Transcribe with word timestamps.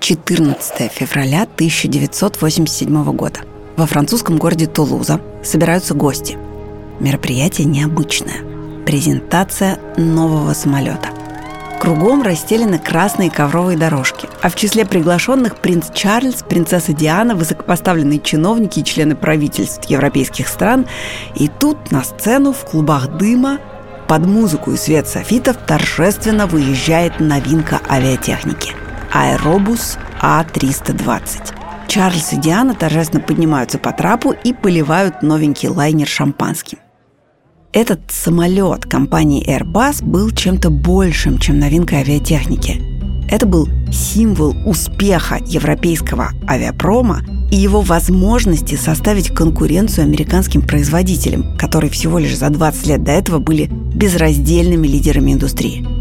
14 0.00 0.92
февраля 0.92 1.42
1987 1.42 3.04
года. 3.12 3.40
Во 3.76 3.86
французском 3.86 4.38
городе 4.38 4.66
Тулуза 4.66 5.20
собираются 5.42 5.94
гости. 5.94 6.38
Мероприятие 7.00 7.66
необычное. 7.66 8.42
Презентация 8.86 9.78
нового 9.96 10.52
самолета. 10.54 11.08
Кругом 11.80 12.22
расстелены 12.22 12.78
красные 12.78 13.30
ковровые 13.30 13.76
дорожки, 13.76 14.28
а 14.40 14.48
в 14.48 14.56
числе 14.56 14.86
приглашенных 14.86 15.56
принц 15.56 15.90
Чарльз, 15.92 16.42
принцесса 16.42 16.92
Диана, 16.92 17.34
высокопоставленные 17.34 18.20
чиновники 18.20 18.80
и 18.80 18.84
члены 18.84 19.14
правительств 19.14 19.84
европейских 19.90 20.48
стран. 20.48 20.86
И 21.34 21.48
тут 21.48 21.90
на 21.90 22.02
сцену 22.02 22.52
в 22.52 22.64
клубах 22.64 23.18
дыма 23.18 23.58
под 24.08 24.24
музыку 24.24 24.72
и 24.72 24.76
свет 24.76 25.06
софитов 25.08 25.58
торжественно 25.66 26.46
выезжает 26.46 27.20
новинка 27.20 27.80
авиатехники– 27.88 28.72
аэробус 29.16 29.96
А-320. 30.20 31.54
Чарльз 31.88 32.34
и 32.34 32.36
Диана 32.36 32.74
торжественно 32.74 33.22
поднимаются 33.22 33.78
по 33.78 33.92
трапу 33.92 34.32
и 34.32 34.52
поливают 34.52 35.22
новенький 35.22 35.70
лайнер 35.70 36.06
шампанским. 36.06 36.78
Этот 37.72 38.10
самолет 38.10 38.84
компании 38.84 39.46
Airbus 39.48 40.04
был 40.04 40.30
чем-то 40.30 40.68
большим, 40.70 41.38
чем 41.38 41.58
новинка 41.58 41.96
авиатехники. 41.96 42.82
Это 43.30 43.46
был 43.46 43.68
символ 43.90 44.54
успеха 44.66 45.38
европейского 45.46 46.30
авиапрома 46.48 47.22
и 47.50 47.56
его 47.56 47.80
возможности 47.80 48.74
составить 48.74 49.30
конкуренцию 49.34 50.04
американским 50.04 50.60
производителям, 50.60 51.56
которые 51.56 51.90
всего 51.90 52.18
лишь 52.18 52.36
за 52.36 52.50
20 52.50 52.86
лет 52.86 53.02
до 53.02 53.12
этого 53.12 53.38
были 53.38 53.66
безраздельными 53.66 54.86
лидерами 54.86 55.32
индустрии. 55.32 55.95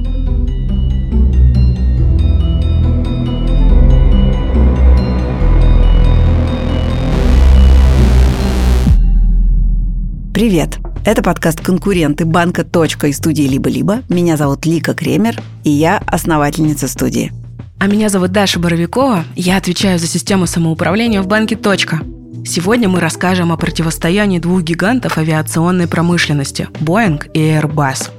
Привет! 10.36 10.80
Это 11.06 11.24
подкаст 11.24 11.62
«Конкуренты» 11.62 12.26
банка 12.26 12.66
«Точка» 12.66 13.08
и 13.08 13.14
студии 13.14 13.44
«Либо-либо». 13.44 14.02
Меня 14.10 14.36
зовут 14.36 14.66
Лика 14.66 14.94
Кремер, 14.94 15.42
и 15.64 15.70
я 15.70 16.04
основательница 16.08 16.90
студии. 16.90 17.32
А 17.80 17.88
меня 17.88 18.10
зовут 18.10 18.34
Даша 18.34 18.60
Боровикова. 18.60 19.24
Я 19.38 19.56
отвечаю 19.56 19.98
за 19.98 20.08
систему 20.08 20.46
самоуправления 20.46 21.22
в 21.22 21.28
банке 21.28 21.56
«Точка». 21.56 22.02
Сегодня 22.46 22.90
мы 22.90 23.00
расскажем 23.00 23.54
о 23.54 23.56
противостоянии 23.56 24.40
двух 24.40 24.62
гигантов 24.62 25.18
авиационной 25.18 25.88
промышленности– 25.88 26.68
Boeing 26.82 27.32
и 27.34 27.40
Airbus. 27.40 28.10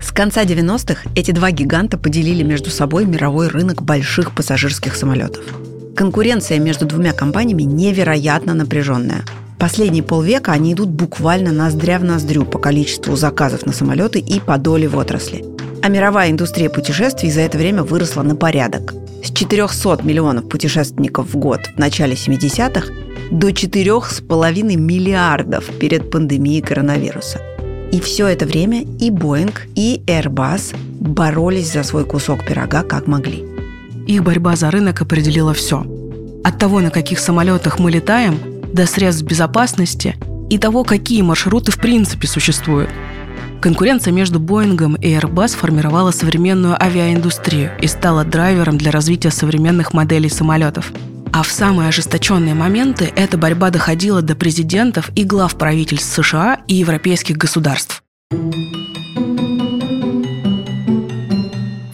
С 0.00 0.12
конца 0.12 0.44
90-х 0.44 1.10
эти 1.16 1.32
два 1.32 1.50
гиганта 1.50 1.98
поделили 1.98 2.44
между 2.44 2.70
собой 2.70 3.06
мировой 3.06 3.48
рынок 3.48 3.82
больших 3.82 4.36
пассажирских 4.36 4.94
самолетов. 4.94 5.42
Конкуренция 5.96 6.60
между 6.60 6.86
двумя 6.86 7.12
компаниями 7.12 7.64
невероятно 7.64 8.54
напряженная– 8.54 9.24
Последние 9.60 10.02
полвека 10.02 10.52
они 10.52 10.72
идут 10.72 10.88
буквально 10.88 11.52
ноздря 11.52 11.98
в 11.98 12.04
ноздрю 12.04 12.46
по 12.46 12.58
количеству 12.58 13.14
заказов 13.14 13.66
на 13.66 13.74
самолеты 13.74 14.18
и 14.18 14.40
по 14.40 14.56
доле 14.56 14.88
в 14.88 14.96
отрасли. 14.96 15.44
А 15.82 15.88
мировая 15.88 16.30
индустрия 16.30 16.70
путешествий 16.70 17.30
за 17.30 17.42
это 17.42 17.58
время 17.58 17.82
выросла 17.82 18.22
на 18.22 18.34
порядок. 18.34 18.94
С 19.22 19.30
400 19.30 20.00
миллионов 20.02 20.48
путешественников 20.48 21.34
в 21.34 21.36
год 21.36 21.60
в 21.76 21.78
начале 21.78 22.14
70-х 22.14 22.86
до 23.30 23.50
4,5 23.50 24.76
миллиардов 24.76 25.66
перед 25.78 26.10
пандемией 26.10 26.62
коронавируса. 26.62 27.42
И 27.92 28.00
все 28.00 28.28
это 28.28 28.46
время 28.46 28.84
и 28.98 29.10
Boeing, 29.10 29.52
и 29.74 30.02
Airbus 30.06 30.74
боролись 31.00 31.72
за 31.72 31.82
свой 31.82 32.06
кусок 32.06 32.46
пирога 32.46 32.82
как 32.82 33.06
могли. 33.06 33.44
Их 34.06 34.24
борьба 34.24 34.56
за 34.56 34.70
рынок 34.70 35.02
определила 35.02 35.52
все. 35.52 35.84
От 36.44 36.58
того, 36.58 36.80
на 36.80 36.90
каких 36.90 37.18
самолетах 37.18 37.78
мы 37.78 37.90
летаем, 37.90 38.38
до 38.72 38.86
средств 38.86 39.24
безопасности 39.24 40.16
и 40.48 40.58
того, 40.58 40.84
какие 40.84 41.22
маршруты 41.22 41.72
в 41.72 41.78
принципе 41.78 42.26
существуют. 42.26 42.90
Конкуренция 43.60 44.12
между 44.12 44.40
Боингом 44.40 44.94
и 44.94 45.08
Airbus 45.08 45.56
формировала 45.56 46.12
современную 46.12 46.82
авиаиндустрию 46.82 47.70
и 47.80 47.86
стала 47.86 48.24
драйвером 48.24 48.78
для 48.78 48.90
развития 48.90 49.30
современных 49.30 49.92
моделей 49.92 50.30
самолетов. 50.30 50.92
А 51.32 51.42
в 51.42 51.52
самые 51.52 51.90
ожесточенные 51.90 52.54
моменты 52.54 53.12
эта 53.14 53.36
борьба 53.36 53.70
доходила 53.70 54.22
до 54.22 54.34
президентов 54.34 55.10
и 55.14 55.24
глав 55.24 55.56
правительств 55.56 56.12
США 56.12 56.60
и 56.66 56.74
европейских 56.74 57.36
государств. 57.36 58.02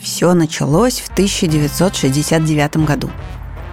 Все 0.00 0.32
началось 0.32 1.00
в 1.00 1.10
1969 1.12 2.76
году. 2.86 3.10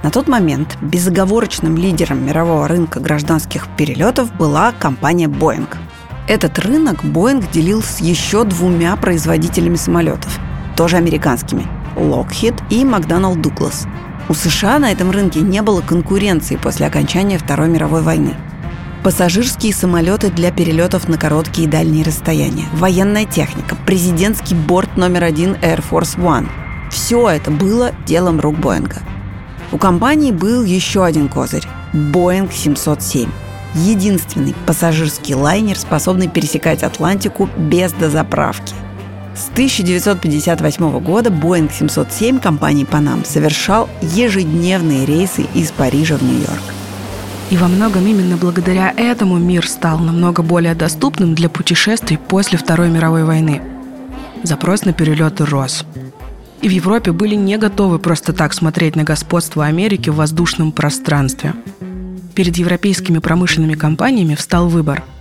На 0.03 0.11
тот 0.11 0.27
момент 0.27 0.77
безоговорочным 0.81 1.77
лидером 1.77 2.25
мирового 2.25 2.67
рынка 2.67 2.99
гражданских 2.99 3.67
перелетов 3.77 4.35
была 4.35 4.73
компания 4.73 5.27
Boeing. 5.27 5.67
Этот 6.27 6.59
рынок 6.59 7.05
Boeing 7.05 7.49
делил 7.53 7.81
с 7.81 8.01
еще 8.01 8.43
двумя 8.43 8.97
производителями 8.97 9.77
самолетов, 9.77 10.37
тоже 10.75 10.97
американскими– 10.97 11.65
Lockheed 11.95 12.61
и 12.69 12.83
McDonnell 12.83 13.41
Douglas. 13.41 13.87
У 14.27 14.33
США 14.33 14.77
на 14.79 14.91
этом 14.91 15.09
рынке 15.09 15.39
не 15.39 15.61
было 15.61 15.79
конкуренции 15.79 16.57
после 16.57 16.85
окончания 16.87 17.37
Второй 17.37 17.69
мировой 17.69 18.01
войны. 18.01 18.35
Пассажирские 19.05 19.73
самолеты 19.73 20.29
для 20.29 20.51
перелетов 20.51 21.07
на 21.07 21.17
короткие 21.17 21.67
и 21.67 21.71
дальние 21.71 22.03
расстояния, 22.03 22.65
военная 22.73 23.25
техника, 23.25 23.77
президентский 23.85 24.55
борт 24.55 24.97
номер 24.97 25.23
один 25.23 25.53
Air 25.61 25.81
Force 25.89 26.17
One– 26.17 26.49
все 26.89 27.29
это 27.29 27.51
было 27.51 27.91
делом 28.05 28.41
рук 28.41 28.57
Боинга– 28.57 28.97
у 29.73 29.79
компании 29.79 30.31
был 30.31 30.63
еще 30.63 31.03
один 31.03 31.27
козырь– 31.27 31.67
Boeing 31.93 32.53
707. 32.53 33.27
Единственный 33.73 34.53
пассажирский 34.67 35.33
лайнер, 35.33 35.77
способный 35.77 36.27
пересекать 36.27 36.83
Атлантику 36.83 37.49
без 37.57 37.91
дозаправки. 37.91 38.75
С 39.35 39.49
1958 39.49 40.99
года 40.99 41.31
Boeing 41.31 41.71
707 41.73 42.39
компании 42.39 42.85
Panam 42.85 43.25
совершал 43.25 43.89
ежедневные 44.03 45.07
рейсы 45.07 45.47
из 45.55 45.71
Парижа 45.71 46.17
в 46.17 46.21
Нью-Йорк. 46.21 46.61
И 47.49 47.57
во 47.57 47.67
многом 47.67 48.05
именно 48.05 48.37
благодаря 48.37 48.93
этому 48.95 49.39
мир 49.39 49.67
стал 49.67 49.97
намного 49.97 50.43
более 50.43 50.75
доступным 50.75 51.33
для 51.33 51.49
путешествий 51.49 52.19
после 52.19 52.59
Второй 52.59 52.89
мировой 52.89 53.23
войны. 53.23 53.61
Запрос 54.43 54.85
на 54.85 54.93
перелеты 54.93 55.45
рос 55.45 55.83
и 56.63 56.69
в 56.69 56.71
Европе 56.71 57.11
были 57.11 57.35
не 57.35 57.57
готовы 57.57 57.99
просто 57.99 58.33
так 58.33 58.53
смотреть 58.53 58.95
на 58.95 59.03
господство 59.03 59.65
Америки 59.65 60.09
в 60.09 60.15
воздушном 60.15 60.71
пространстве. 60.71 61.53
Перед 62.33 62.57
европейскими 62.57 63.19
промышленными 63.19 63.73
компаниями 63.73 64.35
встал 64.35 64.69
выбор– 64.69 65.03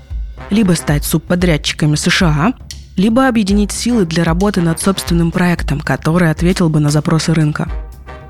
либо 0.50 0.72
стать 0.72 1.04
субподрядчиками 1.04 1.96
США, 1.96 2.54
либо 2.96 3.26
объединить 3.26 3.72
силы 3.72 4.04
для 4.04 4.22
работы 4.22 4.60
над 4.60 4.80
собственным 4.80 5.30
проектом, 5.32 5.80
который 5.80 6.30
ответил 6.30 6.68
бы 6.68 6.78
на 6.78 6.90
запросы 6.90 7.32
рынка. 7.32 7.68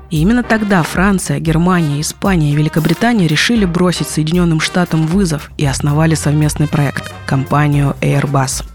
И 0.09 0.21
именно 0.21 0.43
тогда 0.43 0.83
Франция, 0.83 1.39
Германия, 1.39 2.01
Испания 2.01 2.51
и 2.51 2.55
Великобритания 2.55 3.27
решили 3.27 3.65
бросить 3.65 4.07
Соединенным 4.07 4.59
Штатам 4.59 5.05
вызов 5.05 5.51
и 5.57 5.65
основали 5.65 6.15
совместный 6.15 6.67
проект– 6.67 7.11
компанию 7.25 7.95
Airbus– 8.01 8.65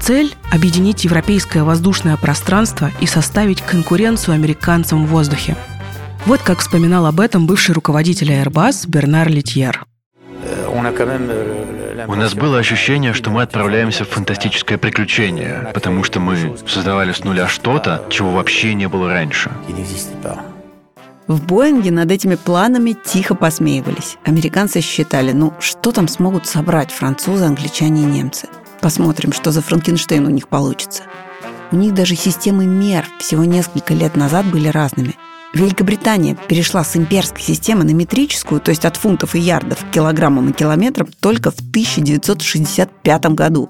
Цель– 0.00 0.34
объединить 0.52 1.04
европейское 1.04 1.64
воздушное 1.64 2.16
пространство 2.16 2.90
и 3.00 3.06
составить 3.06 3.62
конкуренцию 3.62 4.34
американцам 4.34 5.06
в 5.06 5.08
воздухе. 5.08 5.56
Вот 6.26 6.40
как 6.40 6.60
вспоминал 6.60 7.06
об 7.06 7.20
этом 7.20 7.46
бывший 7.46 7.72
руководитель 7.72 8.32
Airbus 8.32 8.88
Бернар 8.88 9.28
Литьер. 9.28 9.84
У 12.06 12.14
нас 12.14 12.34
было 12.34 12.58
ощущение, 12.58 13.14
что 13.14 13.30
мы 13.30 13.42
отправляемся 13.42 14.04
в 14.04 14.08
фантастическое 14.10 14.78
приключение, 14.78 15.70
потому 15.74 16.04
что 16.04 16.20
мы 16.20 16.56
создавали 16.66 17.12
с 17.12 17.24
нуля 17.24 17.48
что-то, 17.48 18.04
чего 18.10 18.30
вообще 18.32 18.74
не 18.74 18.88
было 18.88 19.10
раньше. 19.10 19.50
В 21.26 21.44
Боинге 21.44 21.90
над 21.90 22.12
этими 22.12 22.36
планами 22.36 22.96
тихо 23.04 23.34
посмеивались. 23.34 24.16
Американцы 24.24 24.80
считали, 24.80 25.32
ну 25.32 25.54
что 25.58 25.90
там 25.90 26.06
смогут 26.06 26.46
собрать 26.46 26.92
французы, 26.92 27.44
англичане 27.44 28.02
и 28.02 28.04
немцы– 28.04 28.46
Посмотрим, 28.80 29.32
что 29.32 29.50
за 29.52 29.62
Франкенштейн 29.62 30.26
у 30.26 30.30
них 30.30 30.48
получится. 30.48 31.02
У 31.72 31.76
них 31.76 31.94
даже 31.94 32.14
системы 32.14 32.66
мер 32.66 33.04
всего 33.18 33.44
несколько 33.44 33.94
лет 33.94 34.16
назад 34.16 34.46
были 34.46 34.68
разными. 34.68 35.14
Великобритания 35.52 36.36
перешла 36.48 36.84
с 36.84 36.96
имперской 36.96 37.42
системы 37.42 37.84
на 37.84 37.90
метрическую, 37.90 38.60
то 38.60 38.70
есть 38.70 38.84
от 38.84 38.96
фунтов 38.96 39.34
и 39.34 39.38
ярдов 39.40 39.78
к 39.84 39.90
килограммам 39.90 40.50
и 40.50 40.52
километрам, 40.52 41.08
только 41.20 41.50
в 41.50 41.58
1965 41.58 43.26
году. 43.26 43.68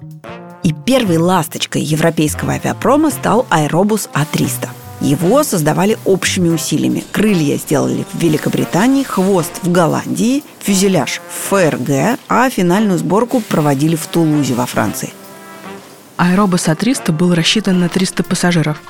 И 0.63 0.73
первой 0.73 1.17
ласточкой 1.17 1.81
европейского 1.81 2.53
авиапрома 2.53 3.09
стал 3.09 3.45
аэробус 3.49 4.09
А-300– 4.13 4.69
его 5.01 5.43
создавали 5.43 5.97
общими 6.05 6.49
усилиями. 6.49 7.03
Крылья 7.11 7.57
сделали 7.57 8.05
в 8.11 8.19
Великобритании, 8.19 9.03
хвост 9.03 9.59
в 9.61 9.71
Голландии, 9.71 10.43
фюзеляж 10.59 11.21
в 11.29 11.49
ФРГ, 11.49 12.19
а 12.27 12.49
финальную 12.49 12.97
сборку 12.97 13.41
проводили 13.41 13.95
в 13.95 14.07
Тулузе 14.07 14.53
во 14.53 14.65
Франции. 14.65 15.13
Аэробус 16.17 16.67
А-300 16.67 17.11
был 17.11 17.35
рассчитан 17.35 17.79
на 17.79 17.89
300 17.89 18.23
пассажиров. 18.23 18.81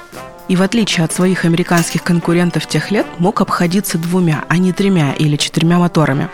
И 0.48 0.56
в 0.56 0.62
отличие 0.62 1.04
от 1.04 1.12
своих 1.12 1.44
американских 1.44 2.04
конкурентов 2.04 2.68
тех 2.68 2.90
лет, 2.90 3.06
мог 3.20 3.42
обходиться 3.42 3.98
двумя, 3.98 4.46
а 4.48 4.58
не 4.58 4.72
тремя 4.72 5.12
или 5.14 5.36
четырьмя 5.36 5.78
моторами. 5.78 6.30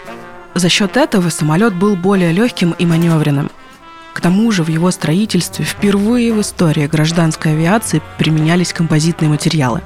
За 0.54 0.70
счет 0.70 0.98
этого 0.98 1.30
самолет 1.30 1.76
был 1.76 1.96
более 1.96 2.32
легким 2.32 2.76
и 2.78 2.86
маневренным. 2.86 3.50
К 4.14 4.22
тому 4.22 4.52
же 4.52 4.64
в 4.64 4.70
его 4.70 4.92
строительстве 4.92 5.66
впервые 5.66 6.34
в 6.34 6.42
истории 6.42 6.88
гражданской 6.88 7.54
авиации 7.54 8.02
применялись 8.18 8.74
композитные 8.74 9.30
материалы. 9.30 9.82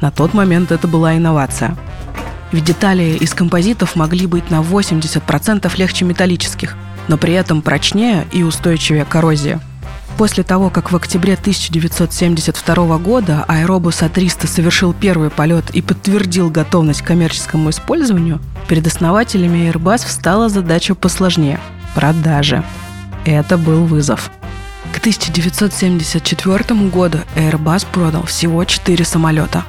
На 0.00 0.10
тот 0.10 0.34
момент 0.34 0.72
это 0.72 0.88
была 0.88 1.16
инновация. 1.16 1.76
Ведь 2.52 2.64
детали 2.64 3.16
из 3.20 3.34
композитов 3.34 3.96
могли 3.96 4.26
быть 4.26 4.50
на 4.50 4.60
80% 4.60 5.70
легче 5.76 6.04
металлических, 6.04 6.76
но 7.08 7.16
при 7.16 7.32
этом 7.34 7.62
прочнее 7.62 8.26
и 8.32 8.42
устойчивее 8.42 9.04
к 9.04 9.08
коррозии– 9.08 9.58
После 10.18 10.44
того, 10.44 10.70
как 10.70 10.92
в 10.92 10.96
октябре 10.96 11.34
1972 11.34 12.98
года 12.98 13.44
Аэробус 13.48 14.02
А-300 14.02 14.46
совершил 14.46 14.92
первый 14.92 15.30
полет 15.30 15.70
и 15.70 15.82
подтвердил 15.82 16.50
готовность 16.50 17.02
к 17.02 17.06
коммерческому 17.06 17.70
использованию, 17.70 18.40
перед 18.68 18.86
основателями 18.86 19.70
Airbus 19.70 20.06
встала 20.06 20.48
задача 20.48 20.94
посложнее– 20.94 21.58
продажи. 21.94 22.62
Это 23.24 23.56
был 23.56 23.84
вызов. 23.84 24.30
К 24.92 24.98
1974 24.98 26.88
году 26.90 27.18
Airbus 27.36 27.86
продал 27.92 28.24
всего 28.24 28.64
4 28.64 29.04
самолета. 29.04 29.64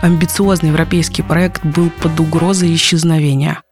Амбициозный 0.00 0.68
европейский 0.68 1.22
проект 1.22 1.64
был 1.64 1.90
под 1.90 2.18
угрозой 2.20 2.74
исчезновения. 2.74 3.62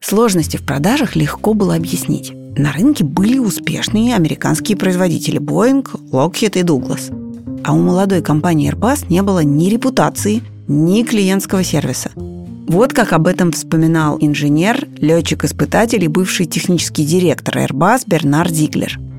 Сложности 0.00 0.56
в 0.56 0.64
продажах 0.64 1.16
легко 1.16 1.54
было 1.54 1.74
объяснить. 1.74 2.32
На 2.56 2.72
рынке 2.72 3.04
были 3.04 3.38
успешные 3.38 4.14
американские 4.14 4.76
производители 4.76 5.40
Boeing, 5.40 5.86
Lockheed 6.10 6.58
и 6.58 6.62
Douglas. 6.62 7.16
А 7.64 7.72
у 7.72 7.78
молодой 7.78 8.22
компании 8.22 8.72
Airbus 8.72 9.06
не 9.08 9.22
было 9.22 9.40
ни 9.40 9.68
репутации, 9.68 10.42
ни 10.70 11.02
клиентского 11.02 11.64
сервиса. 11.64 12.12
Вот 12.14 12.92
как 12.92 13.12
об 13.12 13.26
этом 13.26 13.50
вспоминал 13.50 14.16
инженер, 14.20 14.86
летчик-испытатель 14.98 16.04
и 16.04 16.08
бывший 16.08 16.46
технический 16.46 17.04
директор 17.04 17.58
Airbus 17.58 18.04
Бернард 18.06 18.52
Зиглер– 18.52 18.98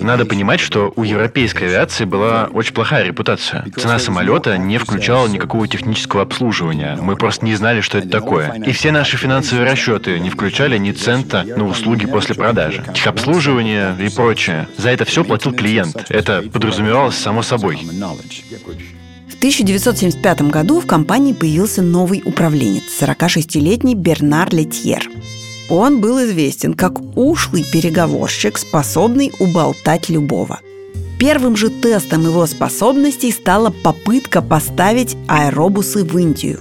надо 0.00 0.24
понимать, 0.24 0.60
что 0.60 0.92
у 0.96 1.04
европейской 1.04 1.64
авиации 1.64 2.04
была 2.04 2.48
очень 2.52 2.74
плохая 2.74 3.04
репутация. 3.04 3.64
Цена 3.76 3.98
самолета 3.98 4.58
не 4.58 4.78
включала 4.78 5.28
никакого 5.28 5.68
технического 5.68 6.22
обслуживания. 6.22 6.98
Мы 7.00 7.16
просто 7.16 7.44
не 7.44 7.54
знали, 7.54 7.80
что 7.80 7.98
это 7.98 8.08
такое. 8.08 8.54
И 8.66 8.72
все 8.72 8.90
наши 8.92 9.16
финансовые 9.16 9.70
расчеты 9.70 10.18
не 10.18 10.30
включали 10.30 10.78
ни 10.78 10.92
цента 10.92 11.44
на 11.44 11.66
услуги 11.66 12.06
после 12.06 12.34
продажи. 12.34 12.82
Техобслуживание 12.94 13.94
и 14.00 14.08
прочее. 14.08 14.68
За 14.78 14.90
это 14.90 15.04
все 15.04 15.24
платил 15.24 15.52
клиент. 15.52 16.06
Это 16.08 16.42
подразумевалось 16.52 17.16
само 17.16 17.42
собой. 17.42 17.78
В 19.44 19.46
1975 19.46 20.48
году 20.50 20.80
в 20.80 20.86
компании 20.86 21.34
появился 21.34 21.82
новый 21.82 22.22
управленец, 22.24 22.84
46-летний 22.98 23.94
Бернар 23.94 24.48
Летьер– 24.54 25.06
он 25.68 26.00
был 26.00 26.22
известен 26.24 26.74
как 26.74 27.00
ушлый 27.16 27.64
переговорщик, 27.64 28.58
способный 28.58 29.32
уболтать 29.38 30.08
любого. 30.08 30.60
Первым 31.18 31.56
же 31.56 31.70
тестом 31.70 32.24
его 32.24 32.44
способностей 32.46 33.32
стала 33.32 33.70
попытка 33.70 34.42
поставить 34.42 35.16
аэробусы 35.26 36.04
в 36.04 36.18
Индию. 36.18 36.60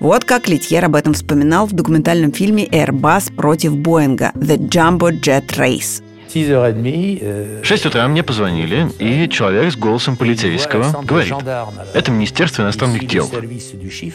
Вот 0.00 0.24
как 0.24 0.48
Литьер 0.48 0.84
об 0.86 0.96
этом 0.96 1.14
вспоминал 1.14 1.66
в 1.66 1.72
документальном 1.72 2.32
фильме 2.32 2.66
«Airbus 2.66 3.32
против 3.32 3.76
Боинга» 3.76 4.32
«The 4.34 4.58
Jumbo 4.58 5.12
Jet 5.12 5.46
Race», 5.56 6.02
6 6.32 7.64
6 7.64 7.86
утра 7.86 8.08
мне 8.08 8.22
позвонили, 8.22 8.88
и 8.98 9.28
человек 9.28 9.72
с 9.72 9.76
голосом 9.76 10.16
полицейского 10.16 11.02
говорит, 11.02 11.34
это 11.92 12.10
Министерство 12.10 12.62
иностранных 12.62 13.06
дел. 13.06 13.30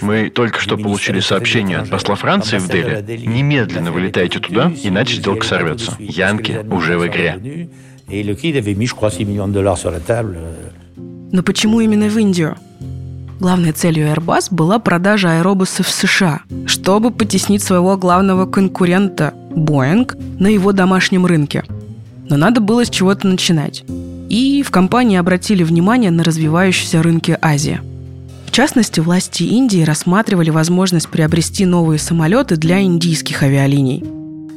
Мы 0.02 0.30
только 0.30 0.60
что 0.60 0.78
получили 0.78 1.19
сообщение 1.19 1.78
от 1.80 1.90
посла 1.90 2.16
Франции 2.16 2.58
в 2.58 2.68
Дели. 2.68 3.04
Немедленно 3.25 3.92
вылетайте 3.92 4.40
туда, 4.40 4.72
иначе 4.84 5.18
сделка 5.18 5.46
сорвется. 5.46 5.96
Янки 6.00 6.60
уже 6.72 6.98
в 6.98 7.06
игре. 7.06 7.69
Но 11.31 11.44
почему 11.44 11.81
именно 11.81 12.08
в 12.08 12.18
Индию? 12.18 12.56
Главной 13.40 13.74
целью 13.74 14.08
Airbus 14.08 14.48
была 14.50 14.80
продажа 14.80 15.38
аэробусов 15.38 15.86
в 15.86 15.92
США, 15.92 16.42
чтобы 16.66 17.12
потеснить 17.12 17.62
своего 17.62 17.96
главного 17.96 18.48
конкурента 18.48 19.36
Boeing 19.52 20.12
на 20.40 20.48
его 20.48 20.72
домашнем 20.72 21.28
рынке– 21.28 21.64
но 22.29 22.38
надо 22.38 22.62
было 22.62 22.85
с 22.85 22.89
чего-то 22.89 23.27
начинать. 23.27 23.83
И 24.29 24.63
в 24.63 24.71
компании 24.71 25.18
обратили 25.18 25.63
внимание 25.63 26.12
на 26.12 26.24
развивающиеся 26.24 27.01
рынки 27.01 27.38
Азии. 27.41 27.79
В 28.45 28.51
частности, 28.51 29.00
власти 29.00 29.44
Индии 29.44 29.83
рассматривали 29.83 30.50
возможность 30.50 31.09
приобрести 31.09 31.65
новые 31.65 32.00
самолеты 32.00 32.57
для 32.57 32.81
индийских 32.81 33.44
авиалиний. 33.44 34.03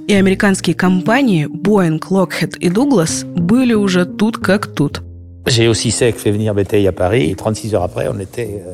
И 0.08 0.14
американские 0.14 0.74
компании 0.74 1.46
Boeing, 1.46 2.00
Lockheed 2.00 2.58
и 2.58 2.68
Douglas 2.68 3.24
были 3.24 3.74
уже 3.74 4.06
тут 4.06 4.38
как 4.38 4.66
тут. 4.66 5.02
J'ai 5.46 5.68
aussi 5.68 5.90
fait 5.90 6.30
venir 6.30 6.54
Bétail 6.54 6.86
à 6.86 6.92
Paris 6.92 7.30
et 7.30 7.34
36 7.34 7.74
heures 7.74 7.82
après, 7.82 8.08
on 8.08 8.20
était 8.20 8.62
euh, 8.66 8.72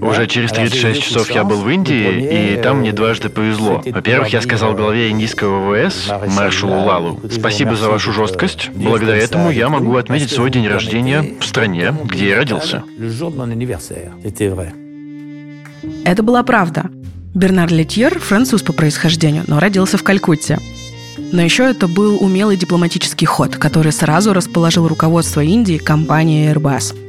уже 0.00 0.26
через 0.26 0.52
36 0.52 1.02
часов 1.02 1.30
я 1.30 1.44
был 1.44 1.62
в 1.62 1.68
Индии, 1.68 2.54
и 2.54 2.62
там 2.62 2.80
мне 2.80 2.92
дважды 2.92 3.28
повезло. 3.28 3.82
Во-первых, 3.84 4.28
я 4.28 4.40
сказал 4.42 4.74
главе 4.74 5.10
индийского 5.10 5.70
ВВС, 5.70 6.10
маршалу 6.36 6.84
Лалу, 6.84 7.20
спасибо 7.30 7.76
за 7.76 7.88
вашу 7.88 8.12
жесткость. 8.12 8.70
Благодаря 8.74 9.18
этому 9.18 9.50
я 9.50 9.68
могу 9.68 9.96
отметить 9.96 10.30
свой 10.30 10.50
день 10.50 10.66
рождения 10.68 11.24
в 11.40 11.44
стране, 11.44 11.94
где 12.04 12.30
я 12.30 12.36
родился. 12.36 12.82
Это 16.04 16.22
была 16.22 16.42
правда. 16.42 16.90
Бернар 17.34 17.70
Летьер– 17.70 18.18
француз 18.20 18.62
по 18.62 18.72
происхождению, 18.72 19.44
но 19.46 19.60
родился 19.60 19.96
в 19.96 20.02
Калькутте. 20.02 20.58
Но 21.30 21.42
еще 21.42 21.64
это 21.64 21.86
был 21.86 22.22
умелый 22.22 22.56
дипломатический 22.56 23.26
ход, 23.26 23.56
который 23.56 23.92
сразу 23.92 24.32
расположил 24.32 24.88
руководство 24.88 25.40
Индии 25.40 25.78
компанией 25.78 26.52
Airbus– 26.52 26.96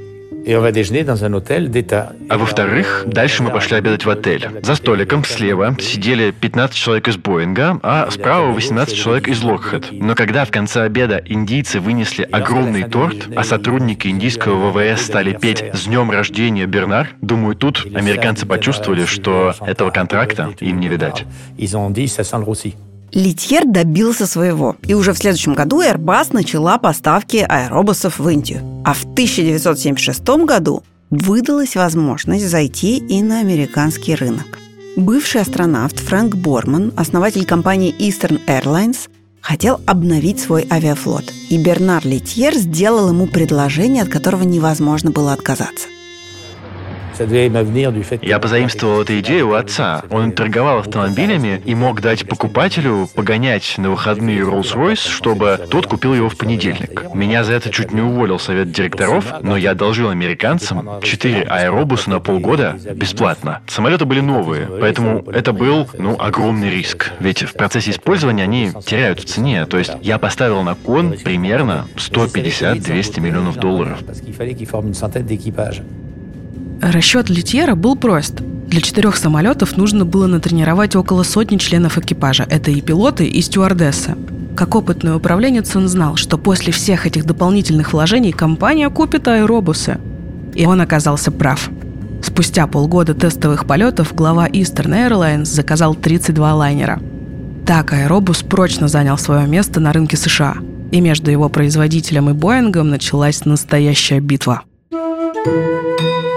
а 2.30 2.38
во-вторых, 2.38 3.04
дальше 3.06 3.44
мы 3.44 3.52
пошли 3.52 3.78
обедать 3.78 4.06
в 4.06 4.10
отель. 4.10 4.48
За 4.64 4.76
столиком 4.76 5.24
слева 5.24 5.76
сидели 5.80 6.32
15 6.32 6.76
человек 6.76 7.08
из 7.08 7.18
Боинга, 7.18 7.80
а 7.84 8.10
справа 8.10 8.52
18 8.52 8.96
человек 8.96 9.28
из 9.28 9.44
Локхед. 9.44 9.88
Но 9.92 10.16
когда 10.16 10.46
в 10.46 10.52
конце 10.52 10.84
обеда 10.84 11.22
индийцы 11.26 11.80
вынесли 11.80 12.24
огромный 12.24 12.84
торт, 12.84 13.28
а 13.36 13.44
сотрудники 13.44 14.08
индийского 14.08 14.72
ВВС 14.72 15.06
стали 15.06 15.38
петь 15.40 15.64
«С 15.74 15.86
днем 15.86 16.10
рождения, 16.12 16.66
Бернар», 16.66 17.10
думаю, 17.22 17.56
тут 17.56 17.86
американцы 17.94 18.46
почувствовали, 18.46 19.06
что 19.06 19.54
этого 19.62 19.92
контракта 19.92 20.54
им 20.60 20.80
не 20.80 20.88
видать. 20.88 21.26
Литьер 23.12 23.66
добился 23.66 24.28
своего, 24.28 24.76
и 24.84 24.94
уже 24.94 25.14
в 25.14 25.18
следующем 25.18 25.54
году 25.54 25.82
Airbus 25.82 26.28
начала 26.32 26.78
поставки 26.78 27.38
аэробусов 27.38 28.20
в 28.20 28.30
Индию. 28.30 28.62
А 28.86 28.94
в 28.94 29.04
1976 29.04 30.22
году 30.46 30.84
выдалась 31.10 31.76
возможность 31.76 32.48
зайти 32.48 32.98
и 32.98 33.22
на 33.22 33.40
американский 33.40 34.16
рынок. 34.16 34.60
Бывший 34.96 35.42
астронавт 35.42 35.98
Фрэнк 36.00 36.36
Борман, 36.36 36.94
основатель 36.96 37.46
компании 37.46 37.96
Eastern 38.00 38.40
Airlines, 38.48 39.10
хотел 39.42 39.80
обновить 39.86 40.40
свой 40.40 40.68
авиафлот, 40.70 41.34
и 41.50 41.58
Бернар 41.58 42.06
Литьер 42.06 42.54
сделал 42.56 43.10
ему 43.10 43.26
предложение, 43.28 44.04
от 44.04 44.10
которого 44.10 44.44
невозможно 44.44 45.12
было 45.12 45.34
отказаться. 45.34 45.88
Я 48.22 48.40
позаимствовал 48.40 49.02
эту 49.02 49.20
идею 49.20 49.50
у 49.50 49.54
отца. 49.54 50.04
Он 50.10 50.32
торговал 50.32 50.80
автомобилями 50.80 51.62
и 51.66 51.76
мог 51.76 52.02
дать 52.02 52.28
покупателю 52.28 53.08
погонять 53.14 53.76
на 53.78 53.92
выходные 53.92 54.40
Rolls-Royce, 54.40 55.10
чтобы 55.10 55.60
тот 55.70 55.88
купил 55.88 56.14
его 56.14 56.30
в 56.30 56.38
понедельник. 56.38 57.04
Меня 57.14 57.44
за 57.44 57.54
это 57.54 57.70
чуть 57.70 57.92
не 57.92 58.02
уволил 58.02 58.40
совет 58.40 58.72
директоров, 58.72 59.34
но 59.42 59.58
я 59.58 59.72
одолжил 59.72 60.10
американцам 60.10 61.02
четыре 61.02 61.44
аэробуса 61.44 62.10
на 62.10 62.20
полгода 62.20 62.78
бесплатно. 62.94 63.62
Самолеты 63.68 64.06
были 64.06 64.22
новые, 64.22 64.68
поэтому 64.68 65.24
это 65.32 65.54
был, 65.54 65.88
ну, 65.98 66.16
огромный 66.20 66.70
риск. 66.70 67.12
Ведь 67.20 67.44
в 67.44 67.54
процессе 67.54 67.92
использования 67.92 68.44
они 68.44 68.72
теряют 68.86 69.20
в 69.20 69.26
цене. 69.26 69.66
То 69.66 69.78
есть 69.78 69.92
я 70.02 70.18
поставил 70.18 70.64
на 70.64 70.76
кон 70.76 71.16
примерно 71.24 71.88
150-200 71.96 73.20
миллионов 73.20 73.58
долларов. 73.58 74.00
Расчет 76.82 77.30
Литьера 77.30 77.76
был 77.76 77.98
прост. 77.98 78.36
Для 78.68 78.80
четырех 78.80 79.18
самолетов 79.18 79.76
нужно 79.76 80.06
было 80.06 80.28
натренировать 80.28 80.96
около 80.96 81.24
сотни 81.24 81.58
членов 81.58 81.98
экипажа. 81.98 82.46
Это 82.50 82.72
и 82.72 82.80
пилоты, 82.80 83.26
и 83.26 83.42
стюардессы. 83.42 84.16
Как 84.56 84.76
опытный 84.76 85.16
управленец 85.16 85.76
он 85.76 85.90
знал, 85.90 86.16
что 86.16 86.38
после 86.38 86.72
всех 86.72 87.06
этих 87.06 87.26
дополнительных 87.26 87.92
вложений 87.92 88.32
компания 88.32 88.90
купит 88.90 89.28
аэробусы. 89.28 89.98
И 90.54 90.66
он 90.66 90.80
оказался 90.80 91.32
прав. 91.32 91.70
Спустя 92.22 92.66
полгода 92.68 93.14
тестовых 93.14 93.66
полетов 93.66 94.16
глава 94.16 94.48
Eastern 94.48 95.10
Airlines 95.10 95.46
заказал 95.46 95.96
32 95.96 96.54
лайнера. 96.54 97.02
Так 97.66 97.92
аэробус 97.92 98.44
прочно 98.44 98.88
занял 98.88 99.18
свое 99.18 99.46
место 99.48 99.82
на 99.82 99.92
рынке 99.92 100.16
США. 100.16 100.56
И 100.92 101.02
между 101.02 101.30
его 101.30 101.50
производителем 101.50 102.30
и 102.30 102.34
Боингом 102.34 102.90
началась 102.90 103.44
настоящая 103.44 104.22
битва– 104.22 104.62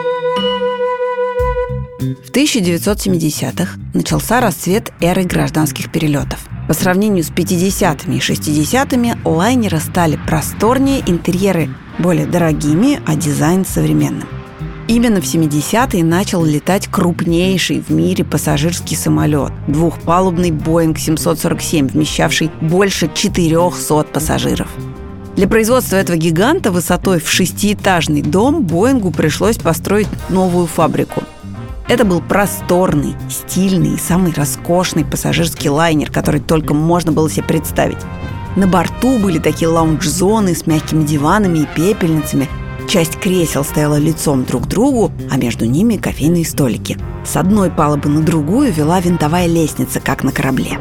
В 2.02 2.32
1970-х 2.32 3.78
начался 3.94 4.40
расцвет 4.40 4.92
эры 5.00 5.22
гражданских 5.22 5.92
перелетов. 5.92 6.40
По 6.66 6.74
сравнению 6.74 7.22
с 7.22 7.30
50-ми 7.30 8.16
и 8.16 8.20
60-ми 8.20 9.14
лайнеры 9.24 9.78
стали 9.78 10.18
просторнее, 10.26 11.04
интерьеры 11.06 11.68
более 12.00 12.26
дорогими, 12.26 13.00
а 13.06 13.14
дизайн 13.14 13.64
современным. 13.64 14.26
Именно 14.88 15.20
в 15.20 15.24
70-е 15.24 16.02
начал 16.02 16.44
летать 16.44 16.88
крупнейший 16.88 17.80
в 17.80 17.90
мире 17.90 18.24
пассажирский 18.24 18.96
самолет– 18.96 19.52
двухпалубный 19.68 20.50
Boeing 20.50 20.98
747, 20.98 21.86
вмещавший 21.86 22.50
больше 22.60 23.08
400 23.14 24.02
пассажиров. 24.12 24.68
Для 25.36 25.46
производства 25.46 25.96
этого 25.96 26.16
гиганта 26.16 26.72
высотой 26.72 27.20
в 27.20 27.30
шестиэтажный 27.30 28.22
дом 28.22 28.64
Боингу 28.64 29.12
пришлось 29.12 29.56
построить 29.56 30.08
новую 30.30 30.66
фабрику. 30.66 31.22
Это 31.88 32.04
был 32.04 32.20
просторный, 32.20 33.14
стильный 33.28 33.94
и 33.94 33.98
самый 33.98 34.32
роскошный 34.32 35.04
пассажирский 35.04 35.68
лайнер, 35.70 36.10
который 36.10 36.40
только 36.40 36.74
можно 36.74 37.12
было 37.12 37.28
себе 37.28 37.44
представить. 37.44 37.98
На 38.56 38.66
борту 38.66 39.18
были 39.18 39.38
такие 39.38 39.68
лаунж-зоны 39.68 40.54
с 40.54 40.66
мягкими 40.66 41.04
диванами 41.04 41.60
и 41.60 41.66
пепельницами– 41.66 42.48
Часть 42.88 43.18
кресел 43.18 43.64
стояла 43.64 43.98
лицом 43.98 44.44
друг 44.44 44.64
к 44.64 44.66
другу, 44.66 45.12
а 45.30 45.36
между 45.36 45.64
ними 45.64 45.96
кофейные 45.96 46.44
столики. 46.44 46.98
С 47.24 47.36
одной 47.36 47.70
палубы 47.70 48.08
на 48.08 48.20
другую 48.20 48.72
вела 48.72 49.00
винтовая 49.00 49.46
лестница, 49.46 50.00
как 50.00 50.24
на 50.24 50.32
корабле. 50.32 50.78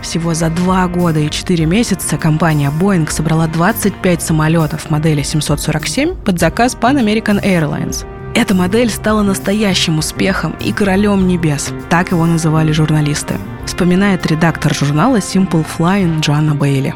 Всего 0.00 0.34
за 0.34 0.50
два 0.50 0.86
года 0.88 1.20
и 1.20 1.30
четыре 1.30 1.64
месяца 1.66 2.16
компания 2.16 2.72
Boeing 2.80 3.10
собрала 3.10 3.46
25 3.46 4.22
самолетов 4.22 4.90
модели 4.90 5.22
747 5.22 6.16
под 6.16 6.40
заказ 6.40 6.76
Pan 6.80 6.98
American 6.98 7.42
Airlines. 7.42 8.06
Эта 8.34 8.54
модель 8.54 8.88
стала 8.88 9.22
настоящим 9.22 9.98
успехом 9.98 10.56
и 10.58 10.72
королем 10.72 11.26
небес, 11.26 11.70
так 11.90 12.12
его 12.12 12.24
называли 12.24 12.72
журналисты, 12.72 13.34
вспоминает 13.66 14.24
редактор 14.26 14.74
журнала 14.74 15.16
Simple 15.16 15.66
Flying 15.78 16.20
Джоанна 16.20 16.54
Бейли. 16.54 16.94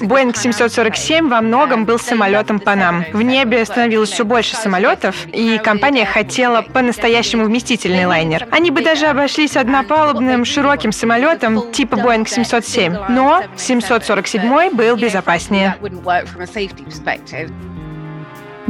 Боинг 0.00 0.36
747 0.38 1.28
во 1.28 1.42
многом 1.42 1.84
был 1.84 1.98
самолетом 1.98 2.58
Панам. 2.58 3.04
В 3.12 3.20
небе 3.20 3.62
становилось 3.66 4.08
все 4.08 4.24
больше 4.24 4.56
самолетов, 4.56 5.26
и 5.26 5.58
компания 5.62 6.06
хотела 6.06 6.62
по-настоящему 6.62 7.44
вместительный 7.44 8.06
лайнер. 8.06 8.46
Они 8.50 8.70
бы 8.70 8.80
даже 8.80 9.06
обошлись 9.06 9.58
однопалубным 9.58 10.46
широким 10.46 10.92
самолетом 10.92 11.70
типа 11.70 11.98
Боинг 11.98 12.30
707, 12.30 12.96
но 13.10 13.44
747 13.56 14.70
был 14.74 14.96
безопаснее. 14.96 15.76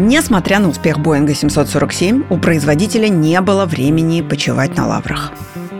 Несмотря 0.01 0.61
на 0.61 0.69
успех 0.69 1.01
Боинга 1.01 1.35
747, 1.35 2.27
у 2.31 2.39
производителя 2.39 3.09
не 3.09 3.41
было 3.41 3.67
времени 3.67 4.23
почивать 4.23 4.77
на 4.77 4.87
лаврах. 4.87 5.33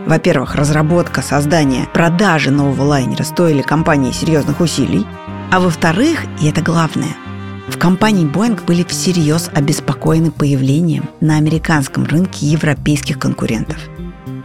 Во-первых, 0.05 0.55
разработка, 0.55 1.21
создание, 1.21 1.87
продажи 1.93 2.51
нового 2.51 2.83
лайнера 2.83 3.23
стоили 3.23 3.61
компании 3.61 4.11
серьезных 4.11 4.59
усилий. 4.59 5.07
А 5.51 5.61
во-вторых, 5.61 6.25
и 6.41 6.49
это 6.49 6.61
главное, 6.61 7.15
в 7.69 7.77
компании 7.77 8.29
Boeing 8.29 8.61
были 8.65 8.83
всерьез 8.83 9.49
обеспокоены 9.55 10.31
появлением 10.31 11.05
на 11.21 11.37
американском 11.37 12.03
рынке 12.03 12.45
европейских 12.45 13.19
конкурентов. 13.19 13.77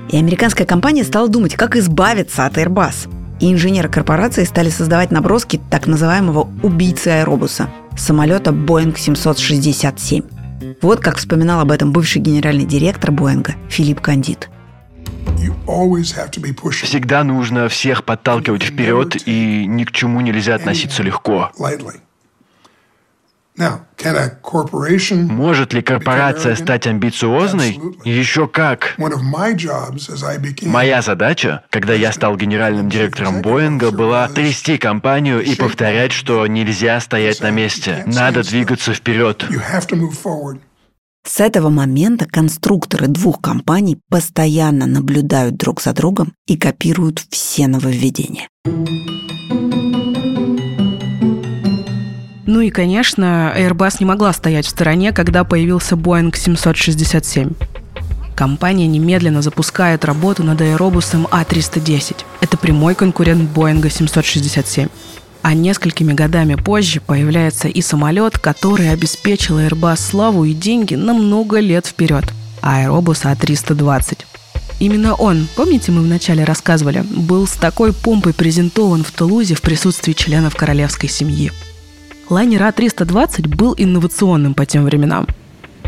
И 0.08 0.16
американская 0.16 0.68
компания 0.68 1.02
стала 1.02 1.26
думать, 1.26 1.56
как 1.56 1.74
избавиться 1.74 2.46
от 2.46 2.58
Airbus. 2.58 3.08
И 3.40 3.52
инженеры 3.52 3.88
корпорации 3.88 4.44
стали 4.44 4.70
создавать 4.70 5.10
наброски 5.10 5.60
так 5.68 5.88
называемого 5.88 6.48
«убийцы 6.62 7.08
аэробуса»– 7.08 7.68
самолета 7.96 8.50
Boeing 8.50 8.96
767. 8.96 10.22
Вот 10.80 11.00
как 11.00 11.16
вспоминал 11.16 11.60
об 11.60 11.70
этом 11.70 11.92
бывший 11.92 12.20
генеральный 12.20 12.64
директор 12.64 13.10
Боинга 13.10 13.54
Филипп 13.68 14.00
Кандид– 14.00 14.48
Всегда 16.86 17.24
нужно 17.24 17.68
всех 17.68 18.04
подталкивать 18.04 18.62
вперед, 18.62 19.16
и 19.26 19.66
ни 19.66 19.84
к 19.84 19.92
чему 19.92 20.20
нельзя 20.20 20.54
относиться 20.54 21.02
легко. 21.02 21.50
Может 23.56 25.72
ли 25.72 25.82
корпорация 25.82 26.56
стать 26.56 26.86
амбициозной? 26.86 27.80
Еще 28.04 28.48
как. 28.48 28.96
Моя 30.62 31.02
задача, 31.02 31.62
когда 31.70 31.94
я 31.94 32.12
стал 32.12 32.36
генеральным 32.36 32.88
директором 32.88 33.42
Боинга, 33.42 33.92
была 33.92 34.28
трясти 34.28 34.76
компанию 34.76 35.42
и 35.42 35.54
повторять, 35.54 36.12
что 36.12 36.46
нельзя 36.46 37.00
стоять 37.00 37.40
на 37.40 37.50
месте. 37.50 38.02
Надо 38.06 38.42
двигаться 38.42 38.92
вперед. 38.92 39.44
С 41.26 41.40
этого 41.40 41.70
момента 41.70 42.26
конструкторы 42.26 43.06
двух 43.06 43.40
компаний 43.40 43.98
постоянно 44.10 44.86
наблюдают 44.86 45.56
друг 45.56 45.80
за 45.80 45.94
другом 45.94 46.34
и 46.46 46.58
копируют 46.58 47.24
все 47.30 47.66
нововведения. 47.66 48.48
Ну 52.46 52.60
и, 52.60 52.70
конечно, 52.70 53.54
Airbus 53.56 53.96
не 54.00 54.06
могла 54.06 54.32
стоять 54.32 54.66
в 54.66 54.70
стороне, 54.70 55.12
когда 55.12 55.44
появился 55.44 55.94
Boeing 55.94 56.36
767. 56.36 57.52
Компания 58.36 58.86
немедленно 58.86 59.40
запускает 59.40 60.04
работу 60.04 60.42
над 60.42 60.60
аэробусом 60.60 61.26
А310. 61.30 62.16
Это 62.40 62.56
прямой 62.56 62.94
конкурент 62.94 63.50
Boeing 63.54 63.88
767. 63.88 64.88
А 65.42 65.54
несколькими 65.54 66.12
годами 66.12 66.56
позже 66.56 67.00
появляется 67.00 67.68
и 67.68 67.80
самолет, 67.80 68.38
который 68.38 68.90
обеспечил 68.90 69.58
Airbus 69.58 69.96
славу 69.96 70.44
и 70.44 70.52
деньги 70.52 70.94
на 70.94 71.14
много 71.14 71.60
лет 71.60 71.86
вперед– 71.86 72.24
Аэробус 72.62 73.24
А320. 73.24 74.18
Именно 74.80 75.14
он, 75.14 75.46
помните, 75.54 75.92
мы 75.92 76.02
вначале 76.02 76.44
рассказывали, 76.44 77.02
был 77.02 77.46
с 77.46 77.52
такой 77.52 77.92
помпой 77.92 78.34
презентован 78.34 79.04
в 79.04 79.12
Тулузе 79.12 79.54
в 79.54 79.62
присутствии 79.62 80.12
членов 80.12 80.56
королевской 80.56 81.08
семьи. 81.08 81.52
Лайнер 82.28 82.62
А320 82.62 83.54
был 83.56 83.74
инновационным 83.76 84.54
по 84.54 84.66
тем 84.66 84.84
временам. 84.84 85.26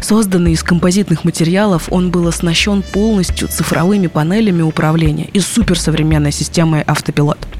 Созданный 0.01 0.53
из 0.53 0.63
композитных 0.63 1.25
материалов, 1.25 1.89
он 1.91 2.11
был 2.11 2.29
оснащен 2.29 2.83
полностью 2.83 3.49
цифровыми 3.49 4.07
панелями 4.09 4.63
управления 4.63 5.29
и 5.33 5.41
суперсовременной 5.41 6.33
системой 6.33 6.83
автопилот– 6.83 7.39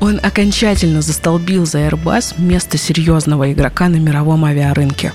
он 0.00 0.20
окончательно 0.22 1.02
застолбил 1.02 1.66
за 1.66 1.80
Airbus 1.80 2.40
место 2.40 2.78
серьезного 2.78 3.52
игрока 3.52 3.88
на 3.88 3.96
мировом 3.96 4.44
авиарынке. 4.44 5.12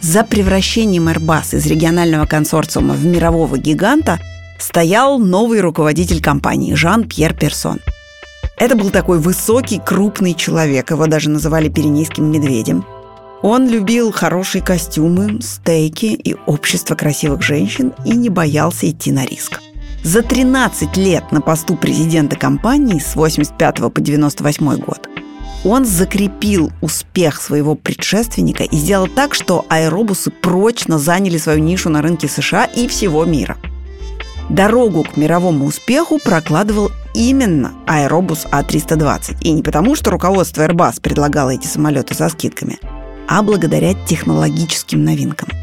За 0.00 0.24
превращением 0.24 1.08
Airbus 1.08 1.56
из 1.56 1.66
регионального 1.66 2.26
консорциума 2.26 2.94
в 2.94 3.04
мирового 3.06 3.56
гиганта 3.56 4.20
стоял 4.58 5.18
новый 5.18 5.60
руководитель 5.60 6.22
компании 6.22 6.74
Жан-Пьер 6.74 7.32
Персон. 7.32 7.80
Это 8.56 8.76
был 8.76 8.90
такой 8.90 9.18
высокий, 9.18 9.80
крупный 9.84 10.34
человек, 10.34 10.90
его 10.90 11.06
даже 11.06 11.28
называли 11.28 11.68
пиренейским 11.68 12.30
медведем. 12.30 12.84
Он 13.42 13.68
любил 13.68 14.10
хорошие 14.10 14.62
костюмы, 14.62 15.42
стейки 15.42 16.06
и 16.06 16.34
общество 16.46 16.94
красивых 16.94 17.42
женщин 17.42 17.92
и 18.04 18.10
не 18.10 18.30
боялся 18.30 18.88
идти 18.88 19.12
на 19.12 19.26
риск. 19.26 19.60
За 20.02 20.22
13 20.22 20.96
лет 20.96 21.32
на 21.32 21.40
посту 21.40 21.76
президента 21.76 22.36
компании 22.36 22.98
с 22.98 23.16
85 23.16 23.92
по 23.92 24.00
98 24.00 24.76
год 24.76 25.08
он 25.64 25.84
закрепил 25.84 26.70
успех 26.82 27.40
своего 27.40 27.74
предшественника 27.74 28.64
и 28.64 28.76
сделал 28.76 29.08
так, 29.08 29.34
что 29.34 29.64
аэробусы 29.68 30.30
прочно 30.30 30.98
заняли 30.98 31.38
свою 31.38 31.58
нишу 31.58 31.88
на 31.88 32.02
рынке 32.02 32.28
США 32.28 32.64
и 32.66 32.86
всего 32.86 33.24
мира. 33.24 33.56
Дорогу 34.48 35.04
к 35.04 35.16
мировому 35.16 35.66
успеху 35.66 36.18
прокладывал 36.18 36.90
именно 37.14 37.72
аэробус 37.86 38.46
А320. 38.50 39.38
И 39.40 39.52
не 39.52 39.62
потому, 39.62 39.94
что 39.94 40.10
руководство 40.10 40.66
Airbus 40.66 41.00
предлагало 41.00 41.50
эти 41.50 41.66
самолеты 41.66 42.14
со 42.14 42.28
скидками, 42.28 42.78
а 43.28 43.42
благодаря 43.42 43.94
технологическим 44.06 45.04
новинкам– 45.04 45.48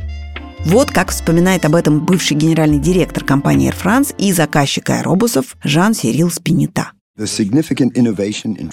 вот 0.66 0.92
как 0.92 1.10
вспоминает 1.10 1.66
об 1.66 1.76
этом 1.76 2.06
бывший 2.06 2.38
генеральный 2.38 2.78
директор 2.78 3.24
компании 3.24 3.72
Air 3.72 3.76
France 3.76 4.16
и 4.18 4.32
заказчик 4.32 4.90
аэробусов 4.92 5.58
Жан-Сирил 5.64 6.30
Спинита. 6.30 6.92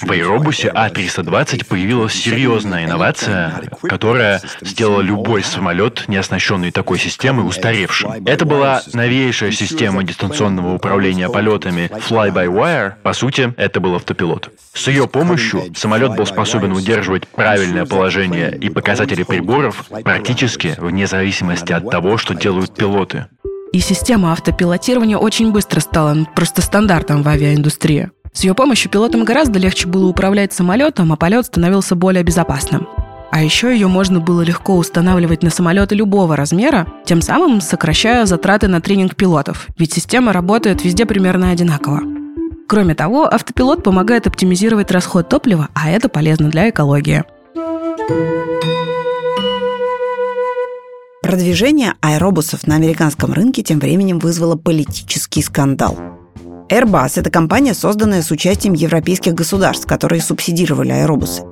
В 0.01 0.11
Аэробусе 0.11 0.69
А320 0.69 1.67
появилась 1.67 2.15
серьезная 2.15 2.85
инновация, 2.85 3.63
которая 3.83 4.41
сделала 4.61 5.01
любой 5.01 5.43
самолет, 5.43 6.05
не 6.09 6.17
оснащенный 6.17 6.71
такой 6.71 6.99
системой, 6.99 7.47
устаревшим. 7.47 8.25
Это 8.25 8.45
была 8.45 8.83
новейшая 8.93 9.53
система 9.53 10.03
дистанционного 10.05 10.75
управления 10.75 11.29
полетами 11.29 11.91
Fly-by-Wire. 12.09 12.95
По 13.03 13.13
сути, 13.13 13.53
это 13.57 13.81
был 13.81 13.95
автопилот. 13.95 14.51
С 14.73 14.89
ее 14.89 15.09
помощью 15.09 15.75
самолет 15.77 16.17
был 16.17 16.27
способен 16.27 16.73
удерживать 16.73 17.27
правильное 17.29 17.85
положение 17.85 18.57
и 18.57 18.69
показатели 18.69 19.23
приборов 19.23 19.87
практически 20.05 20.75
вне 20.79 21.07
зависимости 21.07 21.73
от 21.73 21.91
того, 21.91 22.17
что 22.17 22.35
делают 22.35 22.75
пилоты. 22.75 23.27
И 23.73 23.81
система 23.81 24.33
автопилотирования 24.33 25.19
очень 25.19 25.53
быстро 25.53 25.81
стала 25.81 26.17
просто 26.35 26.63
стандартом 26.63 27.23
в 27.23 27.29
авиаиндустрии. 27.29 28.11
С 28.33 28.45
ее 28.45 28.55
помощью 28.55 28.91
пилотам 28.91 29.25
гораздо 29.25 29.59
легче 29.59 29.89
было 29.89 30.07
управлять 30.07 30.53
самолетом, 30.53 31.13
а 31.13 31.17
полет 31.17 31.47
становился 31.47 31.95
более 31.95 32.23
безопасным. 32.23 32.89
А 33.31 33.43
еще 33.43 33.73
ее 33.73 33.89
можно 33.89 34.21
было 34.21 34.41
легко 34.41 34.77
устанавливать 34.77 35.43
на 35.43 35.51
самолеты 35.51 35.95
любого 35.95 36.35
размера, 36.35 36.87
тем 37.05 37.21
самым 37.21 37.61
сокращая 37.61 38.25
затраты 38.27 38.69
на 38.69 38.81
тренинг 38.81 39.17
пилотов, 39.17 39.69
ведь 39.77 39.93
система 39.93 40.33
работает 40.33 40.85
везде 40.85 41.05
примерно 41.05 41.51
одинаково. 41.51 42.01
Кроме 42.67 42.95
того, 42.95 43.27
автопилот 43.27 43.83
помогает 43.83 44.27
оптимизировать 44.27 44.91
расход 44.91 45.29
топлива, 45.29 45.69
а 45.75 45.91
это 45.91 46.09
полезно 46.09 46.51
для 46.51 46.71
экологии. 46.71 47.25
Продвижение 51.23 51.95
аэробусов 52.01 52.67
на 52.67 52.77
американском 52.77 53.33
рынке 53.35 53.63
тем 53.63 53.81
временем 53.81 54.19
вызвало 54.19 54.57
политический 54.57 55.43
скандал. 55.43 56.18
Airbus– 56.69 57.13
это 57.17 57.31
компания, 57.31 57.73
созданная 57.73 58.21
с 58.21 58.31
участием 58.31 58.75
европейских 58.75 59.33
государств, 59.33 59.87
которые 59.87 60.21
субсидировали 60.21 60.91
аэробусы. 60.91 61.43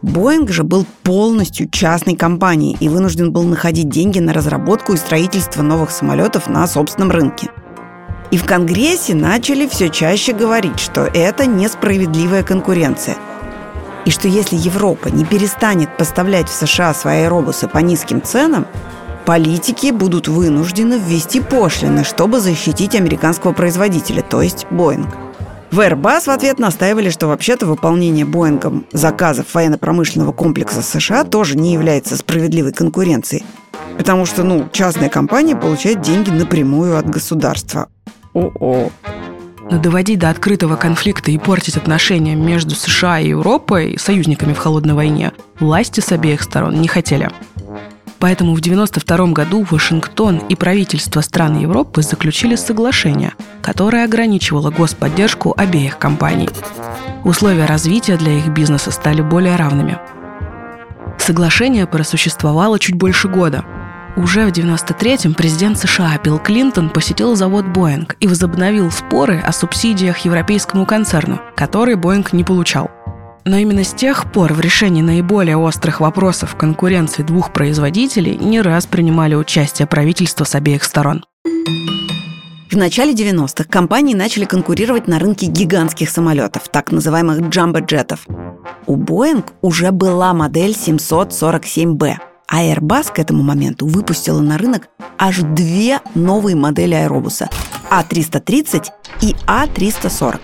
Боинг 0.00 0.50
же 0.50 0.62
был 0.62 0.86
полностью 1.02 1.68
частной 1.68 2.16
компанией 2.16 2.74
и 2.80 2.88
вынужден 2.88 3.32
был 3.32 3.42
находить 3.42 3.90
деньги 3.90 4.18
на 4.18 4.32
разработку 4.32 4.94
и 4.94 4.96
строительство 4.96 5.60
новых 5.60 5.90
самолетов 5.90 6.48
на 6.48 6.66
собственном 6.66 7.10
рынке. 7.10 7.50
И 8.30 8.38
в 8.38 8.46
Конгрессе 8.46 9.14
начали 9.14 9.66
все 9.66 9.90
чаще 9.90 10.32
говорить, 10.32 10.80
что 10.80 11.02
это 11.02 11.44
несправедливая 11.44 12.42
конкуренция. 12.42 13.16
И 14.06 14.10
что 14.10 14.26
если 14.26 14.56
Европа 14.56 15.08
не 15.08 15.26
перестанет 15.26 15.94
поставлять 15.98 16.48
в 16.48 16.52
США 16.52 16.94
свои 16.94 17.24
аэробусы 17.24 17.68
по 17.68 17.78
низким 17.78 18.22
ценам, 18.22 18.66
политики 19.26 19.90
будут 19.90 20.28
вынуждены 20.28 20.98
ввести 20.98 21.40
пошлины, 21.40 22.04
чтобы 22.04 22.40
защитить 22.40 22.94
американского 22.94 23.52
производителя, 23.52 24.22
то 24.22 24.40
есть 24.40 24.66
Боинг. 24.70 25.08
В 25.72 25.80
Airbus 25.80 26.22
в 26.22 26.28
ответ 26.28 26.60
настаивали, 26.60 27.10
что 27.10 27.26
вообще-то 27.26 27.66
выполнение 27.66 28.24
Боингом 28.24 28.86
заказов 28.92 29.52
военно-промышленного 29.52 30.32
комплекса 30.32 30.80
США 30.80 31.24
тоже 31.24 31.58
не 31.58 31.74
является 31.74 32.16
справедливой 32.16 32.72
конкуренцией, 32.72 33.44
потому 33.98 34.26
что, 34.26 34.44
ну, 34.44 34.68
частная 34.72 35.08
компания 35.08 35.56
получает 35.56 36.00
деньги 36.00 36.30
напрямую 36.30 36.96
от 36.96 37.10
государства. 37.10 37.88
О-о. 38.32 38.90
Но 39.68 39.78
доводить 39.80 40.20
до 40.20 40.30
открытого 40.30 40.76
конфликта 40.76 41.32
и 41.32 41.38
портить 41.38 41.76
отношения 41.76 42.36
между 42.36 42.76
США 42.76 43.18
и 43.18 43.30
Европой, 43.30 43.98
союзниками 43.98 44.52
в 44.52 44.58
холодной 44.58 44.94
войне, 44.94 45.32
власти 45.58 45.98
с 45.98 46.12
обеих 46.12 46.42
сторон 46.42 46.80
не 46.80 46.86
хотели. 46.86 47.28
Поэтому 48.18 48.54
в 48.54 48.60
1992 48.60 49.32
году 49.32 49.66
Вашингтон 49.70 50.38
и 50.38 50.54
правительство 50.54 51.20
стран 51.20 51.58
Европы 51.58 52.02
заключили 52.02 52.56
соглашение, 52.56 53.34
которое 53.62 54.04
ограничивало 54.04 54.70
господдержку 54.70 55.54
обеих 55.56 55.98
компаний. 55.98 56.48
Условия 57.24 57.66
развития 57.66 58.16
для 58.16 58.32
их 58.38 58.48
бизнеса 58.48 58.90
стали 58.90 59.20
более 59.20 59.56
равными. 59.56 59.98
Соглашение 61.18 61.86
просуществовало 61.86 62.78
чуть 62.78 62.94
больше 62.94 63.28
года. 63.28 63.64
Уже 64.16 64.46
в 64.46 64.50
1993-м 64.50 65.34
президент 65.34 65.78
США 65.78 66.18
Билл 66.22 66.38
Клинтон 66.38 66.88
посетил 66.88 67.36
завод 67.36 67.66
Боинг 67.66 68.16
и 68.20 68.26
возобновил 68.26 68.90
споры 68.90 69.40
о 69.40 69.52
субсидиях 69.52 70.18
европейскому 70.18 70.86
концерну, 70.86 71.40
которые 71.54 71.96
Боинг 71.96 72.32
не 72.32 72.44
получал. 72.44 72.90
Но 73.46 73.56
именно 73.58 73.84
с 73.84 73.94
тех 73.94 74.32
пор 74.32 74.52
в 74.52 74.60
решении 74.60 75.02
наиболее 75.02 75.56
острых 75.56 76.00
вопросов 76.00 76.56
конкуренции 76.56 77.22
двух 77.22 77.52
производителей 77.52 78.36
не 78.36 78.60
раз 78.60 78.86
принимали 78.86 79.36
участие 79.36 79.86
правительства 79.86 80.42
с 80.42 80.56
обеих 80.56 80.82
сторон. 80.82 81.24
В 81.44 82.76
начале 82.76 83.14
90-х 83.14 83.64
компании 83.70 84.14
начали 84.14 84.46
конкурировать 84.46 85.06
на 85.06 85.20
рынке 85.20 85.46
гигантских 85.46 86.10
самолетов, 86.10 86.68
так 86.68 86.90
называемых 86.90 87.42
джамбо-джетов. 87.42 88.26
У 88.86 88.96
Boeing 88.96 89.44
уже 89.62 89.92
была 89.92 90.34
модель 90.34 90.72
747B, 90.72 92.16
а 92.48 92.64
Airbus 92.64 93.12
к 93.14 93.20
этому 93.20 93.44
моменту 93.44 93.86
выпустила 93.86 94.40
на 94.40 94.58
рынок 94.58 94.88
аж 95.18 95.38
две 95.38 96.00
новые 96.16 96.56
модели 96.56 96.94
аэробуса– 96.94 97.48
А330 97.90 98.86
и 99.22 99.36
А340. 99.46 100.40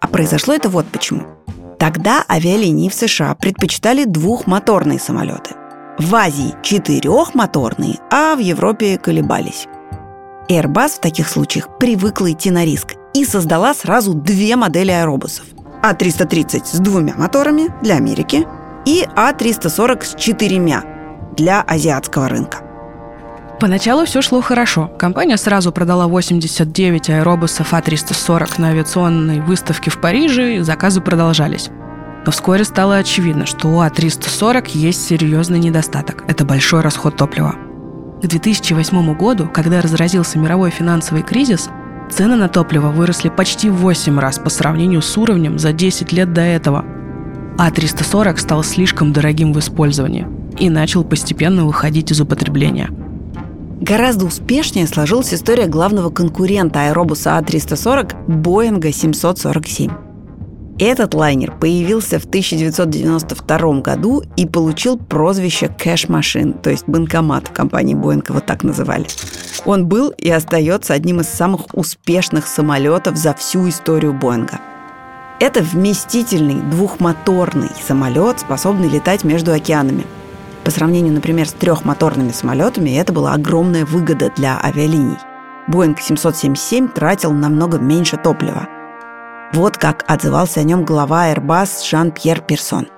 А 0.00 0.06
произошло 0.06 0.52
это 0.52 0.68
вот 0.68 0.86
почему– 0.88 1.22
Тогда 1.82 2.24
авиалинии 2.30 2.88
в 2.88 2.94
США 2.94 3.34
предпочитали 3.34 4.04
двухмоторные 4.04 5.00
самолеты. 5.00 5.56
В 5.98 6.14
Азии 6.14 6.54
четырехмоторные, 6.62 7.98
а 8.08 8.36
в 8.36 8.38
Европе 8.38 8.98
колебались. 8.98 9.66
Airbus 10.48 10.90
в 10.90 11.00
таких 11.00 11.28
случаях 11.28 11.76
привыкла 11.80 12.30
идти 12.30 12.52
на 12.52 12.64
риск 12.64 12.94
и 13.14 13.24
создала 13.24 13.74
сразу 13.74 14.14
две 14.14 14.54
модели 14.54 14.92
аэробусов. 14.92 15.44
А330 15.82 16.66
с 16.66 16.78
двумя 16.78 17.16
моторами 17.16 17.74
для 17.82 17.96
Америки 17.96 18.46
и 18.86 19.04
А340 19.16 20.04
с 20.04 20.14
четырьмя 20.14 20.84
для 21.36 21.62
азиатского 21.62 22.28
рынка. 22.28 22.58
Поначалу 23.62 24.04
все 24.06 24.22
шло 24.22 24.40
хорошо. 24.40 24.88
Компания 24.98 25.36
сразу 25.36 25.70
продала 25.70 26.08
89 26.08 27.10
аэробусов 27.10 27.72
А340 27.72 28.60
на 28.60 28.70
авиационной 28.70 29.38
выставке 29.38 29.88
в 29.88 30.00
Париже, 30.00 30.56
и 30.56 30.60
заказы 30.62 31.00
продолжались. 31.00 31.70
Но 32.26 32.32
вскоре 32.32 32.64
стало 32.64 32.96
очевидно, 32.96 33.46
что 33.46 33.68
у 33.68 33.80
А340 33.80 34.70
есть 34.74 35.06
серьезный 35.06 35.60
недостаток– 35.60 36.24
это 36.28 36.44
большой 36.44 36.80
расход 36.80 37.16
топлива. 37.16 37.54
К 38.20 38.26
2008 38.26 39.16
году, 39.16 39.46
когда 39.46 39.80
разразился 39.80 40.40
мировой 40.40 40.70
финансовый 40.70 41.22
кризис, 41.22 41.68
цены 42.10 42.34
на 42.34 42.48
топливо 42.48 42.88
выросли 42.88 43.28
почти 43.28 43.70
в 43.70 43.76
8 43.76 44.18
раз 44.18 44.40
по 44.40 44.50
сравнению 44.50 45.02
с 45.02 45.16
уровнем 45.16 45.60
за 45.60 45.72
10 45.72 46.10
лет 46.10 46.32
до 46.32 46.40
этого. 46.40 46.84
А340 47.58 48.38
стал 48.38 48.64
слишком 48.64 49.12
дорогим 49.12 49.52
в 49.52 49.60
использовании 49.60 50.26
и 50.58 50.68
начал 50.68 51.04
постепенно 51.04 51.64
выходить 51.64 52.10
из 52.10 52.20
употребления– 52.20 52.90
Гораздо 53.82 54.26
успешнее 54.26 54.86
сложилась 54.86 55.34
история 55.34 55.66
главного 55.66 56.08
конкурента 56.08 56.82
аэробуса 56.86 57.30
А340 57.30 58.28
Боинга 58.28 58.92
747. 58.92 59.90
Этот 60.78 61.14
лайнер 61.14 61.50
появился 61.58 62.20
в 62.20 62.24
1992 62.26 63.80
году 63.80 64.22
и 64.36 64.46
получил 64.46 64.96
прозвище 64.96 65.66
«кэш-машин», 65.66 66.52
то 66.52 66.70
есть 66.70 66.84
банкомат 66.86 67.48
компании 67.48 67.94
Боинг 67.94 68.28
его 68.28 68.38
так 68.38 68.62
называли. 68.62 69.06
Он 69.64 69.88
был 69.88 70.10
и 70.10 70.30
остается 70.30 70.94
одним 70.94 71.18
из 71.18 71.28
самых 71.28 71.62
успешных 71.72 72.46
самолетов 72.46 73.16
за 73.16 73.34
всю 73.34 73.68
историю 73.68 74.12
Боинга. 74.12 74.60
Это 75.40 75.60
вместительный 75.60 76.62
двухмоторный 76.70 77.70
самолет, 77.84 78.38
способный 78.38 78.88
летать 78.88 79.24
между 79.24 79.52
океанами– 79.52 80.06
по 80.64 80.70
сравнению, 80.70 81.12
например, 81.14 81.48
с 81.48 81.52
трехмоторными 81.52 82.30
самолетами, 82.30 82.96
это 82.98 83.12
была 83.12 83.34
огромная 83.34 83.84
выгода 83.84 84.30
для 84.36 84.60
авиалиний. 84.62 85.18
Боинг 85.68 86.00
777 86.00 86.88
тратил 86.88 87.32
намного 87.32 87.78
меньше 87.78 88.16
топлива. 88.16 88.68
Вот 89.52 89.76
как 89.76 90.04
отзывался 90.08 90.60
о 90.60 90.62
нем 90.62 90.84
глава 90.84 91.32
Airbus 91.32 91.88
Жан-Пьер 91.88 92.40
Персон. 92.40 92.88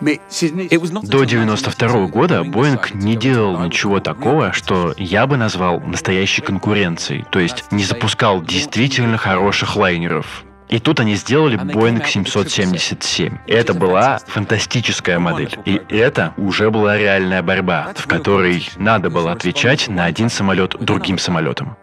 До 0.00 1.24
92 1.24 2.06
года 2.08 2.44
Боинг 2.44 2.94
не 2.94 3.16
делал 3.16 3.58
ничего 3.60 4.00
такого, 4.00 4.52
что 4.52 4.94
я 4.96 5.26
бы 5.26 5.36
назвал 5.36 5.80
настоящей 5.80 6.42
конкуренцией, 6.42 7.24
то 7.30 7.38
есть 7.38 7.64
не 7.70 7.84
запускал 7.84 8.42
действительно 8.42 9.16
хороших 9.16 9.76
лайнеров. 9.76 10.44
И 10.74 10.80
тут 10.80 10.98
они 10.98 11.14
сделали 11.14 11.56
Boeing 11.56 12.04
777. 12.04 13.38
Это 13.46 13.74
была 13.74 14.18
фантастическая 14.26 15.20
модель. 15.20 15.56
И 15.64 15.80
это 15.88 16.34
уже 16.36 16.72
была 16.72 16.98
реальная 16.98 17.44
борьба, 17.44 17.92
в 17.94 18.08
которой 18.08 18.68
надо 18.74 19.08
было 19.08 19.30
отвечать 19.30 19.86
на 19.86 20.04
один 20.04 20.28
самолет 20.28 20.74
другим 20.80 21.16
самолетом. 21.16 21.76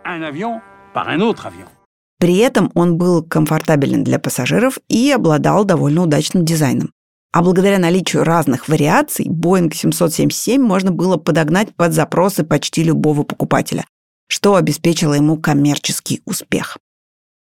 При 2.19 2.37
этом 2.39 2.69
он 2.73 2.97
был 2.97 3.23
комфортабелен 3.23 4.03
для 4.03 4.19
пассажиров 4.19 4.77
и 4.89 5.09
обладал 5.09 5.63
довольно 5.63 6.03
удачным 6.03 6.43
дизайном. 6.43 6.91
А 7.31 7.41
благодаря 7.41 7.79
наличию 7.79 8.25
разных 8.25 8.67
вариаций 8.67 9.25
Boeing 9.25 9.73
777 9.73 10.61
можно 10.61 10.91
было 10.91 11.15
подогнать 11.15 11.73
под 11.77 11.93
запросы 11.93 12.43
почти 12.43 12.83
любого 12.83 13.23
покупателя, 13.23 13.85
что 14.27 14.55
обеспечило 14.55 15.13
ему 15.13 15.37
коммерческий 15.37 16.21
успех. 16.25 16.77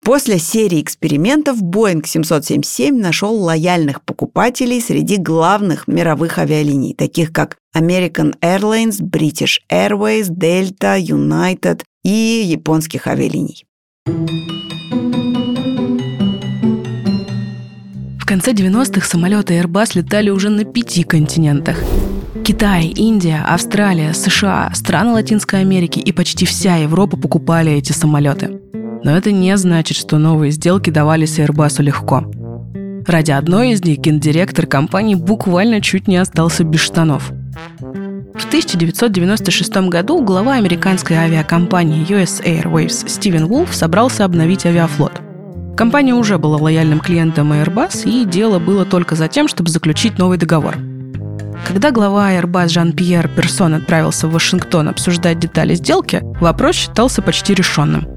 После 0.07 0.39
серии 0.39 0.81
экспериментов 0.83 1.61
Boeing 1.61 2.07
777 2.07 2.97
нашел 2.97 3.35
лояльных 3.35 4.03
покупателей 4.03 4.81
среди 4.81 5.17
главных 5.17 5.89
мировых 5.89 6.39
авиалиний, 6.39 6.95
таких 6.95 7.33
как 7.33 7.57
American 7.77 8.33
Airlines, 8.41 9.01
British 9.01 9.59
Airways, 9.69 10.29
Delta, 10.29 10.97
United 10.97 11.83
и 12.05 12.45
японских 12.47 13.09
авиалиний. 13.09 13.67
В 18.21 18.25
конце 18.25 18.53
90-х 18.53 19.05
самолеты 19.09 19.55
Airbus 19.55 19.91
летали 19.95 20.31
уже 20.31 20.51
на 20.51 20.65
пяти 20.65 21.03
континентах. 21.03 21.83
Китай, 22.45 22.87
Индия, 22.95 23.43
Австралия, 23.45 24.15
США, 24.15 24.71
страны 24.73 25.15
Латинской 25.15 25.63
Америки 25.63 25.99
и 25.99 26.13
почти 26.13 26.47
вся 26.47 26.77
Европа 26.77 27.17
покупали 27.17 27.73
эти 27.73 27.91
самолеты. 27.91 28.61
Но 29.07 29.17
это 29.17 29.31
не 29.31 29.57
значит, 29.57 29.97
что 29.97 30.19
новые 30.19 30.51
сделки 30.51 30.91
давались 30.91 31.39
Airbus 31.39 31.81
легко. 31.81 32.25
Ради 33.07 33.31
одной 33.31 33.71
из 33.71 33.85
них 33.85 33.99
гендиректор 33.99 34.67
компании 34.67 35.15
буквально 35.15 35.81
чуть 35.81 36.09
не 36.09 36.17
остался 36.17 36.65
без 36.65 36.81
штанов– 36.81 37.31
В 38.35 38.47
1996 38.49 39.77
году 39.89 40.25
глава 40.25 40.55
американской 40.55 41.17
авиакомпании 41.17 42.05
US 42.09 42.43
Airways 42.45 43.09
Стивен 43.09 43.47
Вулф 43.47 43.73
собрался 43.73 44.25
обновить 44.25 44.67
авиафлот. 44.67 45.13
Компания 45.77 46.13
уже 46.13 46.37
была 46.39 46.57
лояльным 46.57 46.99
клиентом 46.99 47.53
Airbus, 47.53 48.11
и 48.11 48.25
дело 48.25 48.59
было 48.59 48.85
только 48.85 49.15
за 49.15 49.29
тем, 49.29 49.47
чтобы 49.47 49.71
заключить 49.71 50.19
новый 50.19 50.37
договор. 50.37 50.79
Когда 51.69 51.93
глава 51.93 52.33
Airbus 52.33 52.71
Жан-Пьер 52.71 53.29
Персон 53.29 53.75
отправился 53.75 54.27
в 54.27 54.33
Вашингтон 54.33 54.89
обсуждать 54.89 55.39
детали 55.39 55.77
сделки, 55.77 56.23
вопрос 56.41 56.75
считался 56.75 57.23
почти 57.23 57.55
решенным– 57.55 58.09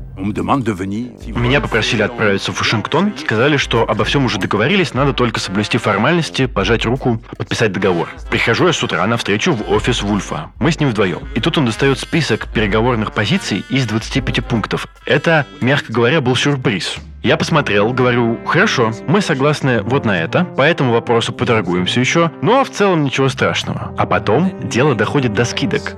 меня 1.39 1.61
попросили 1.61 2.01
отправиться 2.01 2.51
в 2.51 2.59
Вашингтон, 2.59 3.13
сказали, 3.17 3.57
что 3.57 3.89
обо 3.89 4.03
всем 4.03 4.25
уже 4.25 4.37
договорились, 4.37 4.93
надо 4.93 5.13
только 5.13 5.39
соблюсти 5.39 5.77
формальности, 5.77 6.45
пожать 6.45 6.85
руку, 6.85 7.21
подписать 7.37 7.71
договор. 7.71 8.09
Прихожу 8.29 8.67
я 8.67 8.73
с 8.73 8.83
утра 8.83 9.05
на 9.07 9.17
встречу 9.17 9.53
в 9.53 9.71
офис 9.71 10.01
Вульфа. 10.01 10.51
Мы 10.59 10.71
с 10.71 10.79
ним 10.79 10.89
вдвоем. 10.89 11.19
И 11.35 11.39
тут 11.39 11.57
он 11.57 11.65
достает 11.65 11.99
список 11.99 12.47
переговорных 12.53 13.13
позиций 13.13 13.63
из 13.69 13.85
25 13.85 14.45
пунктов. 14.45 14.87
Это, 15.05 15.45
мягко 15.61 15.91
говоря, 15.93 16.21
был 16.21 16.35
сюрприз. 16.35 16.97
Я 17.21 17.35
посмотрел, 17.35 17.91
говорю, 17.91 18.39
хорошо, 18.45 18.91
мы 19.07 19.21
согласны 19.21 19.81
вот 19.81 20.05
на 20.05 20.21
это, 20.21 20.45
по 20.45 20.61
этому 20.61 20.93
вопросу 20.93 21.33
поторгуемся 21.33 21.99
еще, 21.99 22.31
ну 22.41 22.57
а 22.57 22.63
в 22.63 22.69
целом 22.69 23.03
ничего 23.03 23.27
страшного. 23.27 23.93
А 23.97 24.05
потом 24.05 24.53
дело 24.63 24.95
доходит 24.95 25.33
до 25.33 25.43
скидок. 25.43 25.97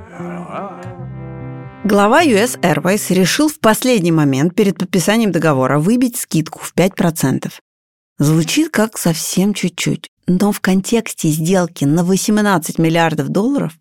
Глава 1.84 2.22
US 2.24 2.60
Airways 2.62 3.12
решил 3.12 3.50
в 3.50 3.60
последний 3.60 4.12
момент 4.12 4.54
перед 4.54 4.78
подписанием 4.78 5.32
договора 5.32 5.80
выбить 5.80 6.16
скидку 6.16 6.60
в 6.60 6.76
5%. 6.76 7.52
Звучит 8.20 8.70
как 8.70 9.00
совсем 9.00 9.56
чуть-чуть, 9.56 10.08
но 10.28 10.52
в 10.52 10.60
контексте 10.60 11.30
сделки 11.30 11.84
на 11.84 12.04
18 12.04 12.78
миллиардов 12.78 13.30
долларов 13.30 13.74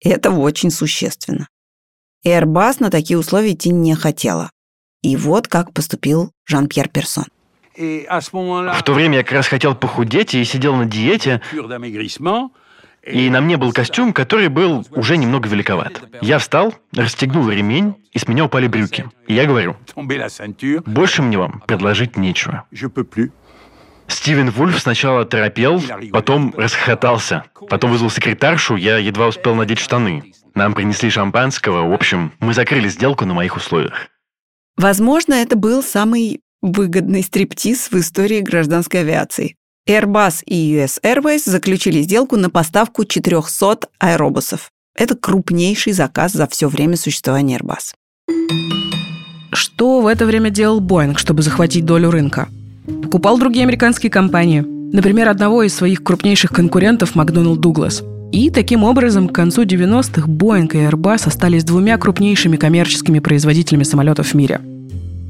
это 0.00 0.30
очень 0.30 0.70
существенно. 0.70 1.48
Airbus 2.24 2.76
на 2.78 2.90
такие 2.90 3.18
условия 3.18 3.54
идти 3.54 3.70
не 3.70 3.96
хотела. 3.96 4.48
И 5.02 5.16
вот 5.16 5.48
как 5.48 5.72
поступил 5.72 6.30
Жан-Пьер 6.46 6.88
Персон. 6.90 7.24
В 8.78 8.82
то 8.84 8.92
время 8.92 9.18
я 9.18 9.22
как 9.24 9.32
раз 9.32 9.48
хотел 9.48 9.74
похудеть 9.74 10.34
и 10.34 10.44
сидел 10.44 10.76
на 10.76 10.84
диете. 10.84 11.40
И 13.04 13.30
на 13.30 13.40
мне 13.40 13.56
был 13.56 13.72
костюм, 13.72 14.12
который 14.12 14.48
был 14.48 14.86
уже 14.90 15.16
немного 15.16 15.48
великоват. 15.48 16.02
Я 16.20 16.38
встал, 16.38 16.74
расстегнул 16.94 17.50
ремень, 17.50 17.96
и 18.12 18.18
с 18.18 18.28
меня 18.28 18.44
упали 18.44 18.68
брюки. 18.68 19.06
И 19.26 19.34
я 19.34 19.46
говорю, 19.46 19.76
больше 20.86 21.22
мне 21.22 21.38
вам 21.38 21.62
предложить 21.66 22.16
нечего. 22.16 22.64
Стивен 24.06 24.50
Вульф 24.50 24.78
сначала 24.78 25.24
торопел, 25.24 25.82
потом 26.12 26.54
расхохотался. 26.56 27.44
Потом 27.68 27.90
вызвал 27.90 28.10
секретаршу, 28.10 28.76
я 28.76 28.98
едва 28.98 29.28
успел 29.28 29.54
надеть 29.54 29.78
штаны. 29.78 30.32
Нам 30.54 30.74
принесли 30.74 31.08
шампанского, 31.10 31.88
в 31.88 31.92
общем, 31.92 32.32
мы 32.38 32.52
закрыли 32.52 32.88
сделку 32.88 33.24
на 33.24 33.34
моих 33.34 33.56
условиях. 33.56 34.08
Возможно, 34.76 35.34
это 35.34 35.56
был 35.56 35.82
самый 35.82 36.40
выгодный 36.60 37.22
стриптиз 37.22 37.90
в 37.90 37.94
истории 37.98 38.40
гражданской 38.40 39.00
авиации. 39.00 39.56
Airbus 39.88 40.44
и 40.46 40.76
US 40.76 41.00
Airways 41.02 41.42
заключили 41.44 42.02
сделку 42.02 42.36
на 42.36 42.50
поставку 42.50 43.04
400 43.04 43.88
аэробусов. 43.98 44.70
Это 44.96 45.16
крупнейший 45.16 45.92
заказ 45.92 46.32
за 46.32 46.46
все 46.46 46.68
время 46.68 46.96
существования 46.96 47.58
Airbus. 47.58 47.94
Что 49.52 50.00
в 50.00 50.06
это 50.06 50.24
время 50.24 50.50
делал 50.50 50.80
Boeing, 50.80 51.18
чтобы 51.18 51.42
захватить 51.42 51.84
долю 51.84 52.12
рынка? 52.12 52.48
Покупал 53.02 53.38
другие 53.38 53.64
американские 53.64 54.10
компании. 54.10 54.64
Например, 54.92 55.28
одного 55.28 55.64
из 55.64 55.74
своих 55.74 56.04
крупнейших 56.04 56.52
конкурентов 56.52 57.16
McDonnell 57.16 57.56
Douglas. 57.56 58.04
И 58.30 58.50
таким 58.50 58.84
образом 58.84 59.28
к 59.28 59.34
концу 59.34 59.64
90-х 59.64 60.28
Boeing 60.28 60.72
и 60.74 60.76
Airbus 60.76 61.26
остались 61.26 61.64
двумя 61.64 61.98
крупнейшими 61.98 62.56
коммерческими 62.56 63.18
производителями 63.18 63.82
самолетов 63.82 64.28
в 64.28 64.34
мире– 64.34 64.60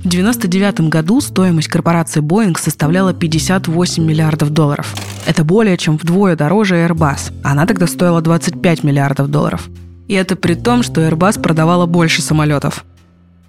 в 0.03 0.07
1999 0.07 0.91
году 0.91 1.21
стоимость 1.21 1.69
корпорации 1.69 2.21
Boeing 2.21 2.59
составляла 2.59 3.15
58 3.15 4.05
миллиардов 4.05 4.51
долларов. 4.51 4.93
Это 5.27 5.45
более 5.45 5.77
чем 5.77 5.97
вдвое 5.97 6.35
дороже 6.35 6.75
Airbus. 6.75 7.33
Она 7.45 7.67
тогда 7.67 7.87
стоила 7.87 8.21
25 8.21 8.83
миллиардов 8.83 9.29
долларов. 9.31 9.69
И 10.09 10.15
это 10.15 10.35
при 10.35 10.55
том, 10.55 10.83
что 10.83 11.03
Airbus 11.03 11.41
продавала 11.41 11.87
больше 11.87 12.21
самолетов. 12.21 12.85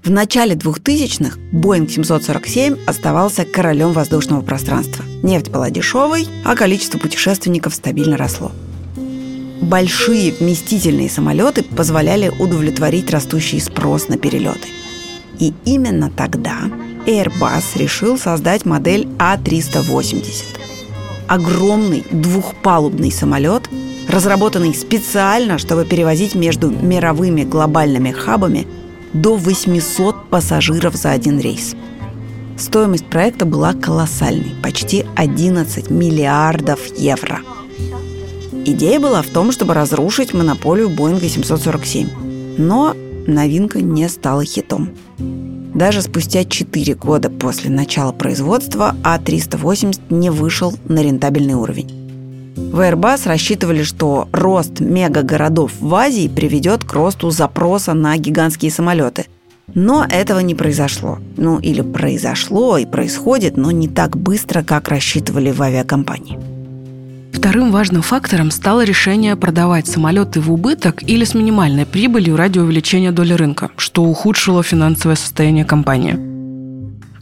В 0.04 0.12
начале 0.12 0.54
2000-х 0.54 1.40
Boeing 1.52 1.90
747 1.90 2.78
оставался 2.86 3.46
королем 3.46 3.92
воздушного 3.92 4.42
пространства. 4.42 5.04
Нефть 5.24 5.50
была 5.50 5.72
дешевой, 5.72 6.28
а 6.46 6.56
количество 6.56 7.00
путешественников 7.00 7.74
стабильно 7.74 8.16
росло. 8.16 8.52
Большие 9.60 10.32
вместительные 10.34 11.10
самолеты 11.10 11.64
позволяли 11.64 12.32
удовлетворить 12.38 13.10
растущий 13.10 13.60
спрос 13.60 14.08
на 14.08 14.18
перелеты– 14.18 14.68
и 15.40 15.54
именно 15.66 16.10
тогда 16.10 16.70
Airbus 17.06 17.78
решил 17.78 18.18
создать 18.18 18.66
модель 18.66 19.08
А380. 19.18 20.46
Огромный 21.28 22.06
двухпалубный 22.12 23.12
самолет, 23.12 23.70
разработанный 24.08 24.74
специально, 24.74 25.58
чтобы 25.58 25.86
перевозить 25.86 26.36
между 26.36 26.70
мировыми 26.70 27.44
глобальными 27.44 28.12
хабами 28.12 28.68
до 29.14 29.36
800 29.36 30.30
пассажиров 30.30 30.96
за 30.96 31.12
один 31.12 31.40
рейс. 31.40 31.76
Стоимость 32.58 33.06
проекта 33.06 33.46
была 33.46 33.74
колоссальной– 33.74 34.54
почти 34.64 35.06
11 35.16 35.90
миллиардов 35.90 36.80
евро. 36.98 37.40
Идея 38.66 39.00
была 39.00 39.22
в 39.22 39.28
том, 39.28 39.52
чтобы 39.52 39.74
разрушить 39.74 40.34
монополию 40.34 40.90
Боинга 40.90 41.28
747. 41.28 42.08
Но 42.58 42.96
новинка 43.28 43.82
не 43.82 44.08
стала 44.08 44.46
хитом. 44.46 44.92
Даже 45.74 46.02
спустя 46.02 46.44
4 46.44 46.94
года 46.96 47.30
после 47.30 47.70
начала 47.70 48.12
производства 48.12 48.96
А380 49.04 50.00
не 50.12 50.30
вышел 50.30 50.74
на 50.86 51.02
рентабельный 51.02 51.56
уровень. 51.56 52.04
В 52.56 52.80
Airbus 52.80 53.28
рассчитывали, 53.28 53.84
что 53.84 54.28
рост 54.32 54.80
мегагородов 54.80 55.72
в 55.80 55.94
Азии 55.96 56.28
приведет 56.28 56.84
к 56.84 56.94
росту 56.94 57.32
запроса 57.32 57.94
на 57.94 58.16
гигантские 58.18 58.72
самолеты. 58.72 59.26
Но 59.74 60.06
этого 60.08 60.40
не 60.40 60.54
произошло. 60.54 61.18
Ну 61.38 61.60
или 61.60 61.82
произошло 61.82 62.78
и 62.78 62.86
происходит, 62.86 63.58
но 63.58 63.72
не 63.72 63.88
так 63.88 64.18
быстро, 64.18 64.62
как 64.62 64.90
рассчитывали 64.90 65.52
в 65.52 65.62
авиакомпании. 65.62 66.53
Вторым 67.34 67.72
важным 67.72 68.04
фактором 68.04 68.52
стало 68.52 68.84
решение 68.84 69.36
продавать 69.36 69.88
самолеты 69.88 70.40
в 70.40 70.52
убыток 70.54 71.02
или 71.02 71.26
с 71.26 71.34
минимальной 71.34 71.88
прибылью 71.88 72.38
ради 72.38 72.60
увеличения 72.60 73.12
доли 73.12 73.34
рынка, 73.34 73.72
что 73.76 74.04
ухудшило 74.04 74.62
финансовое 74.62 75.16
состояние 75.16 75.66
компании. 75.66 76.14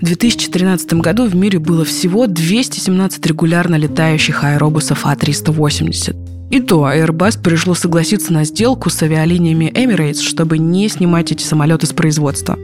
В 0.01 0.03
2013 0.03 0.93
году 0.95 1.27
в 1.27 1.35
мире 1.35 1.59
было 1.59 1.85
всего 1.85 2.27
217 2.27 3.25
регулярно 3.25 3.75
летающих 3.75 4.43
аэробусов 4.43 5.05
А380. 5.05 6.49
И 6.51 6.59
то 6.59 6.91
Airbus 6.91 7.41
пришло 7.41 7.73
согласиться 7.73 8.33
на 8.33 8.43
сделку 8.43 8.89
с 8.89 9.01
авиалиниями 9.01 9.71
Emirates, 9.73 10.21
чтобы 10.21 10.57
не 10.57 10.89
снимать 10.89 11.31
эти 11.31 11.43
самолеты 11.43 11.87
с 11.87 11.93
производства. 11.93 12.59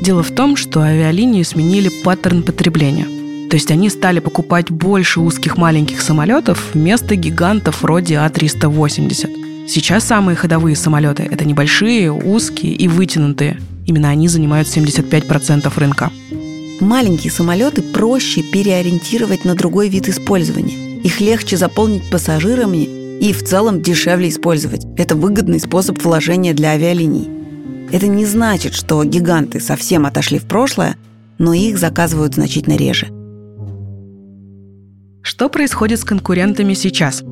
Дело 0.00 0.22
в 0.22 0.30
том, 0.30 0.56
что 0.56 0.80
авиалинии 0.80 1.42
сменили 1.42 1.90
паттерн 2.02 2.42
потребления– 2.42 3.06
то 3.50 3.56
есть 3.56 3.70
они 3.70 3.88
стали 3.88 4.20
покупать 4.20 4.70
больше 4.70 5.20
узких 5.20 5.56
маленьких 5.56 6.00
самолетов 6.00 6.74
вместо 6.74 7.16
гигантов 7.16 7.82
вроде 7.82 8.14
А380. 8.14 9.68
Сейчас 9.68 10.04
самые 10.04 10.36
ходовые 10.36 10.76
самолеты– 10.76 11.22
это 11.30 11.44
небольшие, 11.44 12.12
узкие 12.12 12.74
и 12.74 12.88
вытянутые. 12.88 13.58
Именно 13.86 14.10
они 14.10 14.28
занимают 14.28 14.68
75% 14.68 15.72
рынка. 15.76 16.10
Маленькие 16.80 17.30
самолеты 17.30 17.82
проще 17.82 18.42
переориентировать 18.42 19.44
на 19.44 19.54
другой 19.54 19.88
вид 19.88 20.08
использования. 20.08 21.00
Их 21.02 21.20
легче 21.20 21.56
заполнить 21.56 22.10
пассажирами 22.10 22.88
и 23.20 23.32
в 23.32 23.44
целом 23.44 23.80
дешевле 23.80 24.28
использовать. 24.28 24.84
Это 24.96 25.14
выгодный 25.14 25.60
способ 25.60 26.02
вложения 26.02 26.52
для 26.52 26.70
авиалиний. 26.70 27.28
Это 27.92 28.06
не 28.08 28.26
значит, 28.26 28.74
что 28.74 29.04
гиганты 29.04 29.60
совсем 29.60 30.04
отошли 30.04 30.38
в 30.38 30.44
прошлое, 30.44 30.96
но 31.38 31.54
их 31.54 31.78
заказывают 31.78 32.34
значительно 32.34 32.76
реже. 32.76 33.13
Что 35.24 35.48
происходит 35.48 36.00
с 36.00 36.04
конкурентами 36.04 36.74
сейчас? 36.74 37.24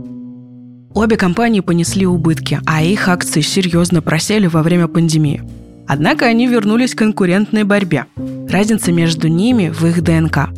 Обе 0.94 1.18
компании 1.18 1.60
понесли 1.60 2.06
убытки, 2.06 2.58
а 2.64 2.82
их 2.82 3.06
акции 3.06 3.42
серьезно 3.42 4.00
просели 4.00 4.46
во 4.46 4.62
время 4.62 4.88
пандемии. 4.88 5.42
Однако 5.86 6.24
они 6.24 6.46
вернулись 6.46 6.94
к 6.94 6.98
конкурентной 6.98 7.64
борьбе. 7.64 8.06
Разница 8.48 8.92
между 8.92 9.28
ними 9.28 9.68
в 9.68 9.84
их 9.84 10.02
ДНК. 10.02 10.48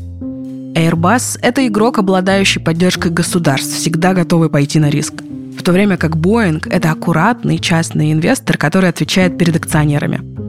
Airbus– 0.76 1.40
это 1.42 1.66
игрок, 1.66 1.98
обладающий 1.98 2.62
поддержкой 2.62 3.10
государств, 3.10 3.74
всегда 3.74 4.14
готовый 4.14 4.48
пойти 4.48 4.78
на 4.78 4.88
риск. 4.88 5.14
В 5.58 5.62
то 5.64 5.72
время 5.72 5.96
как 5.96 6.12
Boeing– 6.12 6.64
это 6.70 6.92
аккуратный 6.92 7.58
частный 7.58 8.12
инвестор, 8.12 8.56
который 8.56 8.90
отвечает 8.90 9.36
перед 9.36 9.56
акционерами– 9.56 10.20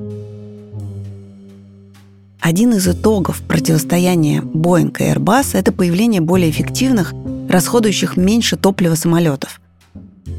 один 2.46 2.74
из 2.74 2.88
итогов 2.88 3.42
противостояния 3.42 4.42
Boeing 4.42 4.96
и 5.00 5.12
Airbus– 5.12 5.48
это 5.58 5.72
появление 5.72 6.22
более 6.22 6.52
эффективных, 6.52 7.12
расходующих 7.50 8.18
меньше 8.18 8.56
топлива 8.56 8.94
самолетов. 8.94 9.60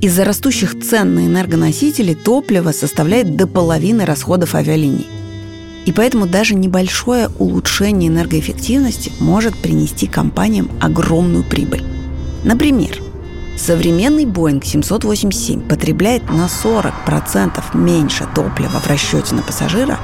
Из-за 0.01 0.25
растущих 0.25 0.81
цен 0.81 1.17
на 1.17 1.27
энергоносители 1.27 2.15
топливо 2.15 2.71
составляет 2.71 3.37
до 3.37 3.49
половины 3.49 4.05
расходов 4.05 4.55
авиалиний. 4.55 5.09
И 5.85 5.91
поэтому 5.91 6.29
даже 6.29 6.55
небольшое 6.55 7.29
улучшение 7.41 8.09
энергоэффективности 8.09 9.11
может 9.19 9.57
принести 9.57 10.07
компаниям 10.07 10.71
огромную 10.81 11.43
прибыль. 11.43 11.83
Например, 12.45 13.03
современный 13.59 14.27
Boeing 14.27 14.65
787 14.65 15.63
потребляет 15.63 16.23
на 16.31 16.47
40% 16.47 17.77
меньше 17.77 18.29
топлива 18.33 18.79
в 18.79 18.87
расчете 18.87 19.35
на 19.35 19.43
пассажира, 19.43 19.99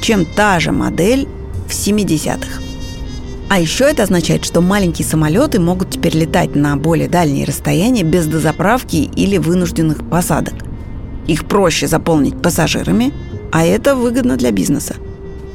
чем 0.00 0.24
та 0.24 0.60
же 0.60 0.70
модель 0.70 1.26
в 1.68 1.72
70-х. 1.72 2.62
А 3.48 3.60
еще 3.60 3.84
это 3.84 4.02
означает, 4.02 4.44
что 4.44 4.60
маленькие 4.60 5.06
самолеты 5.06 5.58
могут 5.58 5.90
теперь 5.90 6.16
летать 6.16 6.54
на 6.54 6.76
более 6.76 7.08
дальние 7.08 7.46
расстояния 7.46 8.02
без 8.02 8.26
дозаправки 8.26 9.10
или 9.16 9.38
вынужденных 9.38 10.08
посадок. 10.08 10.54
Их 11.26 11.46
проще 11.46 11.86
заполнить 11.86 12.40
пассажирами, 12.40 13.12
а 13.50 13.64
это 13.64 13.94
выгодно 13.94 14.36
для 14.36 14.50
бизнеса. 14.50 14.96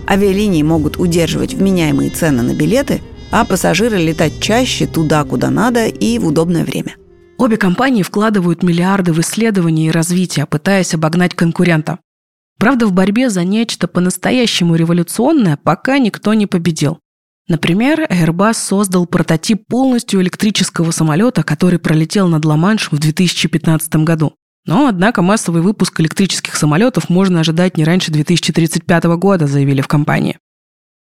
Авиалинии 0.07 0.63
могут 0.63 0.97
удерживать 0.97 1.53
вменяемые 1.53 2.09
цены 2.09 2.41
на 2.41 2.53
билеты, 2.53 3.01
а 3.31 3.45
пассажиры 3.45 3.97
летать 3.97 4.39
чаще 4.39 4.85
туда, 4.85 5.23
куда 5.23 5.49
надо 5.49 5.85
и 5.87 6.17
в 6.19 6.27
удобное 6.27 6.65
время. 6.65 6.95
Обе 7.37 7.57
компании 7.57 8.03
вкладывают 8.03 8.63
миллиарды 8.63 9.13
в 9.13 9.19
исследования 9.21 9.87
и 9.87 9.91
развитие, 9.91 10.45
пытаясь 10.45 10.93
обогнать 10.93 11.33
конкурента. 11.33 11.99
Правда, 12.59 12.87
в 12.87 12.93
борьбе 12.93 13.29
за 13.29 13.43
нечто 13.43 13.87
по-настоящему 13.87 14.75
революционное 14.75 15.57
пока 15.57 15.97
никто 15.99 16.33
не 16.33 16.47
победил. 16.47 16.99
Например, 17.47 18.07
Airbus 18.09 18.53
создал 18.53 19.05
прототип 19.05 19.67
полностью 19.67 20.21
электрического 20.21 20.91
самолета, 20.91 21.43
который 21.43 21.77
пролетел 21.77 22.29
над 22.29 22.45
Ла-Маншем 22.45 22.97
в 22.97 23.01
2015 23.01 23.95
году. 23.97 24.33
Но, 24.65 24.87
однако, 24.87 25.21
массовый 25.21 25.61
выпуск 25.61 25.99
электрических 25.99 26.55
самолетов 26.55 27.09
можно 27.09 27.41
ожидать 27.41 27.75
не 27.75 27.83
раньше 27.83 28.13
2035 28.13 29.03
года, 29.17 29.45
заявили 29.45 29.81
в 29.81 29.89
компании. 29.89 30.37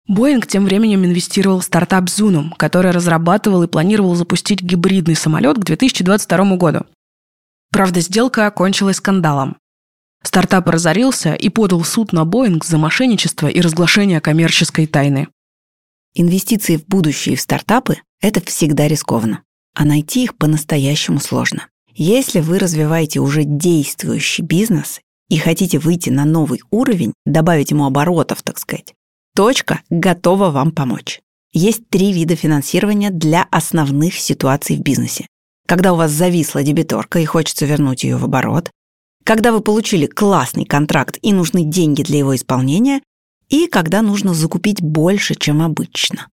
Боинг 0.08 0.48
тем 0.48 0.64
временем 0.64 1.04
инвестировал 1.04 1.60
в 1.60 1.64
стартап 1.64 2.06
Zunum, 2.06 2.50
который 2.56 2.90
разрабатывал 2.90 3.62
и 3.62 3.68
планировал 3.68 4.16
запустить 4.16 4.60
гибридный 4.60 5.14
самолет 5.14 5.58
к 5.58 5.64
2022 5.64 6.56
году. 6.56 6.86
Правда, 7.70 8.00
сделка 8.00 8.48
окончилась 8.48 8.96
скандалом. 8.96 9.56
Стартап 10.22 10.68
разорился 10.68 11.34
и 11.34 11.48
подал 11.48 11.80
в 11.80 11.88
суд 11.88 12.12
на 12.12 12.24
Боинг 12.24 12.64
за 12.64 12.78
мошенничество 12.78 13.48
и 13.48 13.60
разглашение 13.60 14.20
коммерческой 14.20 14.86
тайны. 14.86 15.28
Инвестиции 16.14 16.76
в 16.76 16.86
будущее 16.86 17.34
и 17.34 17.36
в 17.36 17.40
стартапы– 17.40 17.96
это 18.20 18.40
всегда 18.40 18.86
рискованно, 18.86 19.42
а 19.74 19.84
найти 19.84 20.24
их 20.24 20.36
по-настоящему 20.36 21.20
сложно. 21.20 21.68
Если 21.94 22.40
вы 22.40 22.58
развиваете 22.58 23.20
уже 23.20 23.44
действующий 23.44 24.42
бизнес 24.42 25.00
и 25.28 25.38
хотите 25.38 25.78
выйти 25.78 26.10
на 26.10 26.24
новый 26.24 26.60
уровень, 26.70 27.14
добавить 27.26 27.70
ему 27.70 27.86
оборотов, 27.86 28.42
так 28.42 28.58
сказать, 28.58 28.94
точка 29.34 29.80
готова 29.90 30.50
вам 30.50 30.72
помочь. 30.72 31.20
Есть 31.52 31.88
три 31.88 32.12
вида 32.12 32.36
финансирования 32.36 33.10
для 33.10 33.46
основных 33.50 34.14
ситуаций 34.14 34.76
в 34.76 34.80
бизнесе. 34.80 35.26
Когда 35.66 35.92
у 35.92 35.96
вас 35.96 36.10
зависла 36.10 36.62
дебиторка 36.62 37.18
и 37.18 37.24
хочется 37.24 37.66
вернуть 37.66 38.04
ее 38.04 38.16
в 38.16 38.24
оборот, 38.24 38.70
когда 39.24 39.52
вы 39.52 39.60
получили 39.60 40.06
классный 40.06 40.64
контракт 40.64 41.18
и 41.22 41.32
нужны 41.32 41.64
деньги 41.64 42.02
для 42.02 42.18
его 42.18 42.34
исполнения, 42.34 43.02
и 43.48 43.66
когда 43.66 44.02
нужно 44.02 44.34
закупить 44.34 44.80
больше, 44.80 45.34
чем 45.34 45.62
обычно. 45.62 46.28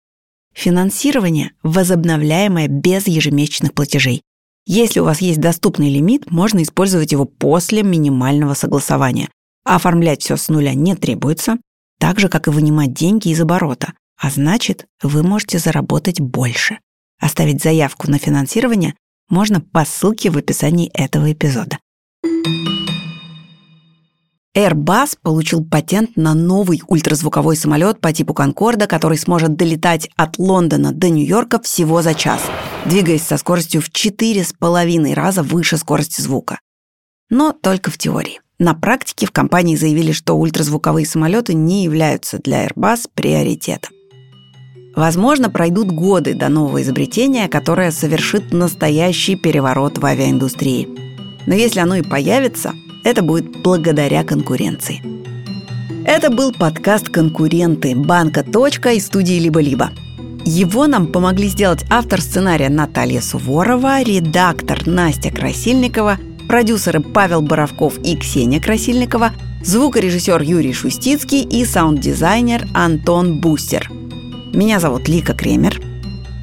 Финансирование 0.53 1.51
возобновляемое 1.63 2.67
без 2.67 3.07
ежемесячных 3.07 3.73
платежей. 3.73 4.21
Если 4.65 4.99
у 4.99 5.05
вас 5.05 5.21
есть 5.21 5.39
доступный 5.39 5.89
лимит, 5.89 6.31
можно 6.31 6.63
использовать 6.63 7.11
его 7.11 7.25
после 7.25 7.83
минимального 7.83 8.53
согласования. 8.53 9.29
оформлять 9.63 10.21
все 10.21 10.37
с 10.37 10.47
нуля 10.49 10.73
не 10.73 10.95
требуется, 10.95 11.57
так 11.99 12.19
же, 12.19 12.29
как 12.29 12.47
и 12.47 12.51
вынимать 12.51 12.93
деньги 12.93 13.29
из 13.29 13.41
оборота. 13.41 13.93
А 14.17 14.29
значит, 14.29 14.85
вы 15.01 15.23
можете 15.23 15.59
заработать 15.59 16.21
больше. 16.21 16.79
Оставить 17.19 17.63
заявку 17.63 18.09
на 18.09 18.17
финансирование 18.17 18.95
можно 19.29 19.59
по 19.59 19.85
ссылке 19.85 20.29
в 20.29 20.37
описании 20.37 20.89
этого 20.93 21.31
эпизода. 21.31 21.79
Airbus 24.55 25.17
получил 25.21 25.65
патент 25.65 26.15
на 26.15 26.33
новый 26.33 26.81
ультразвуковой 26.87 27.57
самолет 27.57 27.99
по 27.99 28.13
типу 28.13 28.33
Конкорда, 28.33 28.87
который 28.87 29.17
сможет 29.17 29.57
долетать 29.57 30.09
от 30.15 30.39
Лондона 30.39 30.93
до 30.93 31.09
Нью-Йорка 31.09 31.61
всего 31.61 32.01
за 32.01 32.13
час, 32.13 32.41
двигаясь 32.85 33.23
со 33.23 33.37
скоростью 33.37 33.81
в 33.81 33.89
4,5 33.89 35.13
раза 35.13 35.43
выше 35.43 35.77
скорости 35.77 36.21
звука. 36.21 36.59
Но 37.29 37.51
только 37.51 37.91
в 37.91 37.97
теории. 37.97 38.39
На 38.57 38.73
практике 38.73 39.25
в 39.25 39.31
компании 39.31 39.75
заявили, 39.75 40.13
что 40.13 40.35
ультразвуковые 40.35 41.05
самолеты 41.05 41.53
не 41.53 41.83
являются 41.83 42.39
для 42.39 42.65
Airbus 42.65 43.09
приоритетом. 43.13 43.91
Возможно, 44.95 45.49
пройдут 45.49 45.91
годы 45.91 46.33
до 46.33 46.47
нового 46.47 46.81
изобретения, 46.81 47.49
которое 47.49 47.91
совершит 47.91 48.53
настоящий 48.53 49.35
переворот 49.35 49.97
в 49.97 50.05
авиаиндустрии. 50.05 51.04
Но 51.45 51.53
если 51.53 51.79
оно 51.79 51.95
и 51.95 52.01
появится– 52.01 52.73
это 53.05 53.21
будет 53.21 53.61
благодаря 53.61 54.23
конкуренции. 54.23 55.01
Это 56.05 56.31
был 56.31 56.51
подкаст 56.51 57.09
«Конкуренты» 57.09 57.95
банка 57.95 58.43
«Точка» 58.43 58.93
и 58.93 58.99
студии 58.99 59.39
«Либо-либо». 59.39 59.91
Его 60.43 60.87
нам 60.87 61.07
помогли 61.07 61.47
сделать 61.47 61.85
автор 61.89 62.19
сценария 62.19 62.69
Наталья 62.69 63.21
Суворова, 63.21 64.01
редактор 64.01 64.87
Настя 64.87 65.31
Красильникова, 65.31 66.17
продюсеры 66.47 66.99
Павел 66.99 67.41
Боровков 67.41 67.99
и 68.03 68.15
Ксения 68.17 68.59
Красильникова, 68.59 69.31
звукорежиссер 69.63 70.41
Юрий 70.41 70.73
Шустицкий 70.73 71.43
и 71.43 71.63
саунд-дизайнер 71.63 72.67
Антон 72.73 73.39
Бустер. 73.39 73.89
Меня 74.51 74.79
зовут 74.79 75.07
Лика 75.07 75.33
Кремер. 75.33 75.79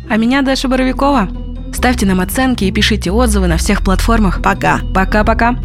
А 0.08 0.16
меня 0.16 0.42
Даша 0.42 0.68
Боровикова. 0.68 1.41
Ставьте 1.82 2.06
нам 2.06 2.20
оценки 2.20 2.62
и 2.62 2.70
пишите 2.70 3.10
отзывы 3.10 3.48
на 3.48 3.56
всех 3.56 3.82
платформах. 3.82 4.40
Пока. 4.40 4.78
Пока-пока. 4.94 5.56